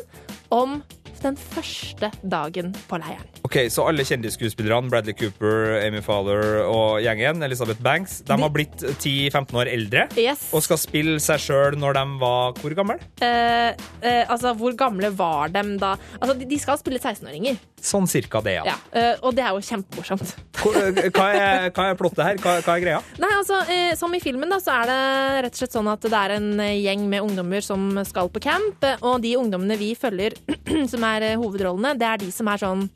om 0.54 0.80
den 1.24 1.36
første 1.40 2.10
dagen 2.22 2.72
på 2.90 2.98
leiren. 3.00 3.26
Ok, 3.44 3.56
Så 3.72 3.84
alle 3.88 4.04
kjendisskuespillerne, 4.06 4.88
Bradley 4.92 5.14
Cooper, 5.18 5.78
Amy 5.84 6.00
Fowler 6.04 6.62
og 6.68 7.00
gjengen, 7.04 7.42
Elizabeth 7.44 7.80
Banks, 7.84 8.20
de 8.26 8.36
har 8.40 8.50
blitt 8.54 8.84
10-15 9.00 9.58
år 9.60 9.70
eldre 9.72 10.06
Yes. 10.20 10.46
og 10.54 10.62
skal 10.64 10.78
spille 10.80 11.18
seg 11.22 11.40
sjøl 11.44 11.76
når 11.80 11.98
de 11.98 12.04
var 12.22 12.52
hvor 12.60 12.74
gamle? 12.78 12.96
Eh, 13.24 13.74
eh, 14.04 14.24
altså, 14.30 14.54
hvor 14.58 14.72
gamle 14.78 15.10
var 15.16 15.48
de 15.54 15.64
da? 15.80 15.94
Altså, 16.20 16.38
de, 16.40 16.48
de 16.50 16.58
skal 16.62 16.78
spille 16.80 17.00
16-åringer. 17.02 17.58
Sånn 17.84 18.06
cirka 18.08 18.40
det, 18.40 18.54
ja. 18.60 18.64
Ja. 18.72 18.76
eh, 18.96 19.14
og 19.22 19.34
det 19.36 19.44
er 19.44 19.52
jo 19.52 19.60
kjempemorsomt. 19.60 20.34
Øh, 20.64 21.10
Hva 21.12 21.26
er, 21.36 21.66
hva 21.76 21.90
er 21.90 21.96
plottet 22.00 22.24
her? 22.24 22.38
Hva, 22.40 22.54
hva 22.64 22.76
er 22.78 22.80
greia? 22.80 23.00
Nei, 23.20 23.28
altså, 23.36 23.58
eh, 23.68 23.92
Som 24.00 24.14
i 24.16 24.20
filmen 24.24 24.48
da, 24.48 24.56
så 24.64 24.72
er 24.80 24.86
det 24.88 24.98
rett 25.44 25.52
og 25.52 25.60
slett 25.60 25.74
sånn 25.76 25.90
at 25.92 26.00
det 26.00 26.16
er 26.16 26.30
en 26.38 26.48
eh, 26.64 26.78
gjeng 26.80 27.02
med 27.10 27.20
ungdommer 27.26 27.60
som 27.62 27.90
skal 28.08 28.30
på 28.32 28.40
camp. 28.40 28.82
eh, 28.88 28.96
Og 29.04 29.20
de 29.20 29.34
ungdommene 29.36 29.76
vi 29.76 29.90
følger, 29.94 30.32
som 30.92 31.04
er 31.04 31.13
eh, 31.22 31.38
hovedrollene, 31.40 31.94
det 31.98 32.08
er 32.08 32.22
de 32.24 32.30
som 32.34 32.48
er 32.50 32.62
sånn 32.62 32.88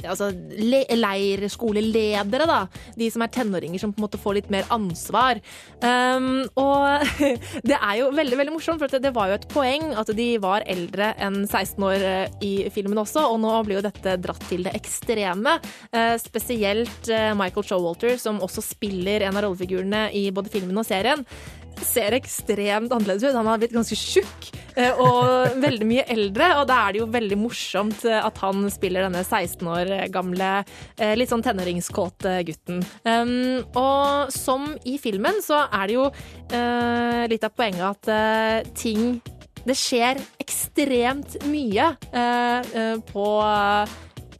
Altså 0.00 0.30
le 0.32 0.78
leirskoleledere, 0.96 2.46
da. 2.48 2.60
De 2.96 3.08
som 3.12 3.20
er 3.20 3.32
tenåringer 3.34 3.82
som 3.82 3.92
på 3.92 4.00
en 4.00 4.06
måte 4.06 4.20
får 4.20 4.38
litt 4.38 4.48
mer 4.48 4.64
ansvar. 4.72 5.40
Um, 5.84 6.46
og 6.56 7.04
det 7.68 7.76
er 7.76 7.98
jo 7.98 8.06
veldig 8.16 8.38
veldig 8.40 8.54
morsomt, 8.54 8.80
for 8.80 9.02
det 9.04 9.12
var 9.12 9.28
jo 9.28 9.36
et 9.36 9.44
poeng 9.52 9.90
at 10.00 10.12
de 10.16 10.30
var 10.40 10.64
eldre 10.64 11.12
enn 11.20 11.42
16 11.44 11.84
år 11.84 12.06
eh, 12.14 12.38
i 12.40 12.52
filmen 12.72 13.02
også, 13.02 13.26
og 13.28 13.42
nå 13.44 13.52
blir 13.66 13.82
jo 13.82 13.86
dette 13.90 14.16
dratt 14.24 14.48
til 14.48 14.64
det 14.64 14.72
ekstreme. 14.78 15.58
Uh, 15.92 16.16
spesielt 16.20 17.12
Michael 17.36 17.66
Showalter, 17.68 18.16
som 18.20 18.40
også 18.40 18.64
spiller 18.64 19.26
en 19.26 19.36
av 19.36 19.44
rollefigurene 19.44 20.06
i 20.16 20.30
både 20.32 20.52
filmen 20.52 20.80
og 20.80 20.88
serien 20.88 21.28
ser 21.86 22.16
ekstremt 22.16 22.92
annerledes 22.92 23.24
ut. 23.24 23.36
Han 23.36 23.48
har 23.48 23.60
blitt 23.60 23.76
ganske 23.76 23.96
tjukk 23.96 24.50
og 24.90 25.60
veldig 25.60 25.88
mye 25.88 26.04
eldre. 26.12 26.50
Og 26.60 26.66
da 26.70 26.78
er 26.84 26.94
det 26.94 27.02
jo 27.02 27.08
veldig 27.12 27.38
morsomt 27.40 28.04
eh, 28.08 28.20
at 28.20 28.40
han 28.44 28.66
spiller 28.72 29.06
denne 29.06 29.22
16 29.24 29.70
år 29.70 29.92
gamle, 30.12 30.52
eh, 30.98 31.14
litt 31.18 31.32
sånn 31.32 31.44
tenåringskåte 31.44 32.38
gutten. 32.48 32.82
Og 33.80 34.32
som 34.34 34.70
i 34.88 34.96
filmen 35.00 35.40
så 35.44 35.64
er 35.66 35.90
det 35.90 35.96
jo 35.96 36.06
eh, 36.08 37.24
litt 37.30 37.44
av 37.46 37.54
poenget 37.56 37.86
at 37.90 38.10
eh, 38.14 38.70
ting 38.76 39.20
Det 39.60 39.76
skjer 39.76 40.16
ekstremt 40.40 41.36
mye 41.50 41.90
eh, 42.16 42.70
eh, 42.80 42.94
på 43.10 43.26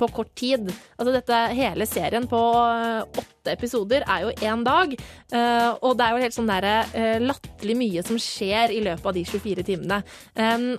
på 0.00 0.08
kort 0.14 0.32
tid. 0.38 0.70
Altså 0.96 1.12
dette, 1.14 1.42
hele 1.56 1.86
serien 1.88 2.26
på 2.28 2.40
eh, 2.40 3.20
åtte 3.20 3.54
episoder 3.54 4.04
er 4.04 4.26
jo 4.26 4.32
én 4.44 4.64
dag. 4.64 4.92
eh, 5.32 5.70
og 5.80 5.96
det 5.96 6.06
er 6.06 6.14
jo 6.14 6.22
helt 6.24 6.36
sånn 6.36 6.50
der, 6.50 6.68
eh, 6.92 7.18
latterlig 7.22 7.76
mye 7.76 8.04
som 8.06 8.18
skjer 8.20 8.72
i 8.74 8.82
løpet 8.84 9.06
av 9.06 9.16
de 9.16 9.24
24 9.24 9.64
timene. 9.66 10.00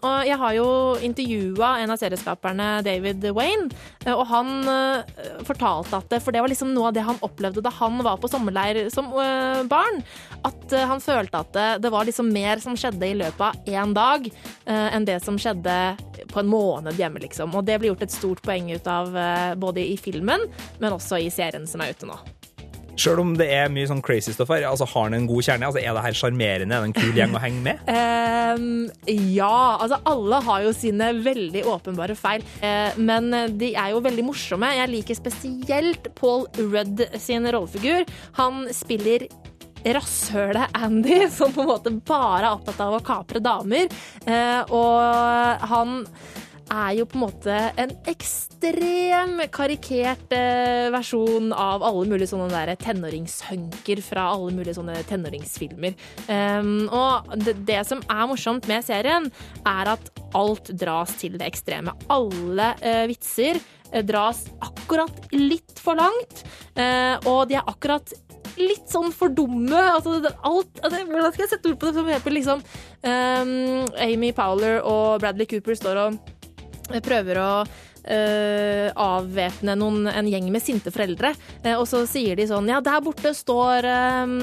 Og 0.02 0.26
jeg 0.26 0.38
har 0.42 0.54
jo 0.56 0.68
intervjua 1.06 1.70
en 1.82 1.94
av 1.94 2.00
serieskaperne, 2.00 2.68
David 2.86 3.26
Wayne, 3.36 3.70
og 4.10 4.24
han 4.28 4.50
fortalte 5.46 6.00
at 6.00 6.16
For 6.24 6.34
det 6.34 6.42
var 6.42 6.50
liksom 6.50 6.74
noe 6.74 6.90
av 6.90 6.96
det 6.96 7.04
han 7.06 7.20
opplevde 7.22 7.64
da 7.64 7.72
han 7.78 8.02
var 8.04 8.18
på 8.22 8.30
sommerleir 8.30 8.90
som 8.94 9.10
barn. 9.70 10.02
At 10.48 10.74
han 10.74 11.02
følte 11.04 11.42
at 11.42 11.82
det, 11.82 11.92
var 11.92 12.06
liksom 12.06 12.32
mer 12.34 12.62
som 12.64 12.76
skjedde 12.78 13.08
i 13.08 13.18
løpet 13.18 13.42
av 13.42 13.70
én 13.70 13.94
dag, 13.94 14.28
enn 14.66 15.06
det 15.06 15.20
som 15.24 15.38
skjedde 15.38 15.78
på 16.32 16.42
en 16.42 16.52
måned 16.52 16.98
hjemme, 17.00 17.22
liksom. 17.24 17.54
Og 17.56 17.66
det 17.68 17.80
blir 17.80 17.92
gjort 17.92 18.06
et 18.06 18.14
stort 18.14 18.42
poeng 18.46 18.72
ut 18.72 18.88
av 18.90 19.11
eh, 19.18 19.56
både 19.60 19.84
i 19.84 19.98
filmen, 20.00 20.48
men 20.80 20.96
også 20.96 21.20
i 21.22 21.32
serien 21.34 21.68
som 21.70 21.84
er 21.84 21.96
ute 21.96 22.10
nå. 22.10 22.18
Sjøl 23.02 23.22
om 23.24 23.32
det 23.40 23.48
er 23.56 23.70
mye 23.72 23.88
sånn 23.88 24.02
crazy 24.04 24.34
stuff 24.36 24.52
her, 24.52 24.66
altså 24.68 24.86
har 24.92 25.08
han 25.08 25.16
en 25.16 25.28
god 25.30 25.46
kjerne? 25.48 25.70
Altså 25.70 25.80
Er 25.82 25.96
det 25.96 26.04
her 26.04 26.18
sjarmerende? 26.18 26.76
Er 26.76 26.84
det 26.84 26.90
en 26.90 26.98
kul 26.98 27.16
gjeng 27.18 27.38
å 27.38 27.42
henge 27.42 27.62
med? 27.66 27.86
um, 27.88 28.90
ja, 29.40 29.78
altså 29.78 30.02
alle 30.12 30.42
har 30.46 30.66
jo 30.66 30.74
sine 30.76 31.08
veldig 31.24 31.64
åpenbare 31.72 32.18
feil, 32.20 32.44
uh, 32.62 32.92
men 33.00 33.32
de 33.58 33.72
er 33.80 33.94
jo 33.96 34.04
veldig 34.04 34.28
morsomme. 34.28 34.74
Jeg 34.76 34.92
liker 34.92 35.18
spesielt 35.18 36.12
Paul 36.20 36.46
Rudd 36.60 37.06
sin 37.22 37.48
rollefigur. 37.48 38.04
Han 38.38 38.68
spiller 38.76 39.30
rasshølet 39.86 40.78
Andy, 40.78 41.30
som 41.38 41.54
på 41.54 41.62
en 41.62 41.72
måte 41.72 41.94
bare 42.06 42.46
er 42.46 42.54
opptatt 42.54 42.82
av 42.84 42.98
å 42.98 43.04
kapre 43.06 43.42
damer. 43.44 43.90
Eh, 44.26 44.62
og 44.70 45.68
han 45.72 46.06
er 46.72 46.96
jo 46.98 47.08
på 47.10 47.18
en 47.18 47.24
måte 47.26 47.58
en 47.82 47.92
ekstrem 48.10 49.42
karikert 49.54 50.34
eh, 50.36 50.88
versjon 50.94 51.52
av 51.56 51.84
alle 51.86 52.08
mulige 52.10 52.32
sånne 52.32 52.50
der 52.52 52.74
tenåringshunker 52.82 54.02
fra 54.06 54.30
alle 54.36 54.56
mulige 54.56 54.78
sånne 54.80 54.96
tenåringsfilmer. 55.10 55.98
Um, 56.32 56.88
og 56.88 57.36
det, 57.44 57.58
det 57.68 57.82
som 57.90 58.04
er 58.08 58.26
morsomt 58.30 58.70
med 58.72 58.86
serien, 58.88 59.30
er 59.68 59.94
at 59.96 60.12
alt 60.38 60.74
dras 60.80 61.14
til 61.20 61.38
det 61.40 61.48
ekstreme. 61.52 61.94
Alle 62.14 62.74
eh, 62.80 63.06
vitser 63.12 63.60
eh, 63.92 64.04
dras 64.08 64.46
akkurat 64.64 65.32
litt 65.36 65.80
for 65.82 66.00
langt, 66.00 66.44
eh, 66.80 67.18
og 67.28 67.48
de 67.52 67.60
er 67.60 67.68
akkurat 67.68 68.14
litt 68.60 68.88
sånn 68.92 69.12
for 69.16 69.32
dumme. 69.34 69.80
Altså, 69.94 70.20
alt, 70.28 70.82
altså, 70.82 71.04
hvordan 71.08 71.34
skal 71.34 71.46
jeg 71.46 71.54
sette 71.54 71.72
ord 71.72 71.80
på 71.80 71.88
det? 71.88 71.96
For 71.96 72.12
eksempel 72.12 72.38
liksom 72.40 72.64
um, 73.08 73.90
Amy 74.04 74.32
Powler 74.36 74.82
og 74.84 75.22
Bradley 75.24 75.48
Cooper 75.50 75.78
står 75.80 76.02
og 76.06 76.20
prøver 77.02 77.42
å 77.42 77.54
Uh, 78.02 78.90
avvæpne 78.98 79.76
en 79.78 80.28
gjeng 80.30 80.48
med 80.50 80.64
sinte 80.64 80.90
foreldre. 80.90 81.36
Uh, 81.62 81.76
og 81.76 81.84
så 81.86 82.00
sier 82.10 82.40
de 82.40 82.48
sånn 82.50 82.66
Ja, 82.72 82.80
der 82.82 83.04
borte 83.06 83.30
står 83.38 83.86
um, 84.26 84.40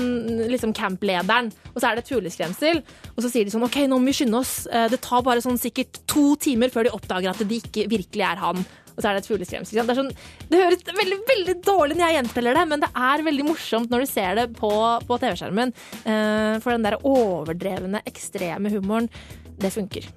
liksom 0.46 0.70
camplederen. 0.76 1.50
Og 1.72 1.80
så 1.80 1.88
er 1.88 1.98
det 1.98 2.04
et 2.04 2.12
fugleskremsel. 2.12 2.78
Og 3.16 3.24
så 3.24 3.32
sier 3.32 3.48
de 3.48 3.54
sånn 3.54 3.66
OK, 3.66 3.80
nå 3.90 3.98
må 3.98 4.12
vi 4.12 4.20
skynde 4.20 4.38
oss. 4.38 4.60
Uh, 4.70 4.86
det 4.92 5.02
tar 5.02 5.26
bare 5.26 5.42
sånn 5.42 5.58
sikkert 5.58 6.04
to 6.06 6.36
timer 6.38 6.70
før 6.70 6.86
de 6.86 6.94
oppdager 6.94 7.32
at 7.32 7.42
det 7.42 7.58
ikke 7.58 7.88
virkelig 7.90 8.28
er 8.28 8.44
han. 8.44 8.62
Og 8.94 9.02
så 9.02 9.10
er 9.10 9.18
det 9.18 9.24
et 9.24 9.32
fugleskremsel. 9.32 9.82
Det, 9.82 9.98
sånn, 9.98 10.14
det 10.54 10.62
høres 10.62 10.86
veldig 10.86 11.20
veldig 11.34 11.58
dårlig 11.66 11.98
når 11.98 12.06
jeg 12.06 12.18
gjenteller 12.20 12.62
det, 12.62 12.64
men 12.70 12.86
det 12.86 12.94
er 13.10 13.26
veldig 13.26 13.50
morsomt 13.50 13.90
når 13.90 14.06
du 14.06 14.10
ser 14.10 14.38
det 14.38 14.48
på, 14.58 14.72
på 15.06 15.20
TV-skjermen. 15.22 15.74
For 16.02 16.74
den 16.74 16.86
der 16.86 16.98
overdrevne, 17.06 18.02
ekstreme 18.10 18.74
humoren, 18.74 19.06
det 19.62 19.70
funker. 19.74 20.10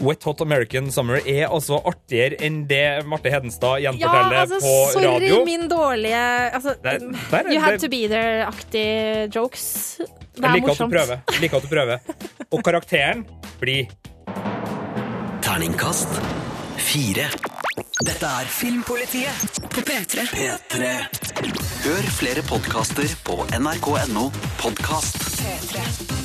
Wet 0.00 0.22
Hot 0.28 0.40
American 0.44 0.90
Summer 0.94 1.18
er 1.26 1.48
altså 1.50 1.80
artigere 1.88 2.36
enn 2.46 2.60
det 2.70 3.04
Marte 3.10 3.32
Hedenstad 3.32 3.80
Ja, 3.82 3.90
gjenforteller 3.90 4.42
altså, 4.44 4.60
på 4.62 4.74
sorry, 4.94 5.06
radio. 5.16 5.40
min 5.48 5.64
dårlige 5.70 6.20
altså, 6.54 6.74
Der- 6.84 6.98
der 7.30 7.38
er 7.38 7.52
You 7.52 7.60
had 7.64 7.78
to 7.82 7.88
be 7.88 8.04
there-aktige 8.08 9.28
jokes. 9.34 9.98
Det 10.36 10.44
er 10.44 10.54
like 10.54 10.66
morsomt. 10.66 10.92
Jeg 10.94 11.40
liker 11.40 11.56
at 11.56 11.62
du 11.62 11.68
prøver. 11.68 11.98
Og 12.52 12.62
karakteren 12.64 13.24
blir 13.60 13.88
Terningkast 15.42 16.08
fire. 16.78 17.26
Dette 18.04 18.26
er 18.26 18.46
Filmpolitiet 18.46 19.58
på 19.74 19.82
P3. 19.82 20.28
P3. 20.30 20.92
Hør 21.88 22.08
flere 22.20 22.42
podkaster 22.46 23.10
på 23.26 23.40
nrk.no 23.58 24.28
podkast. 24.62 25.18
P3. 25.42 26.17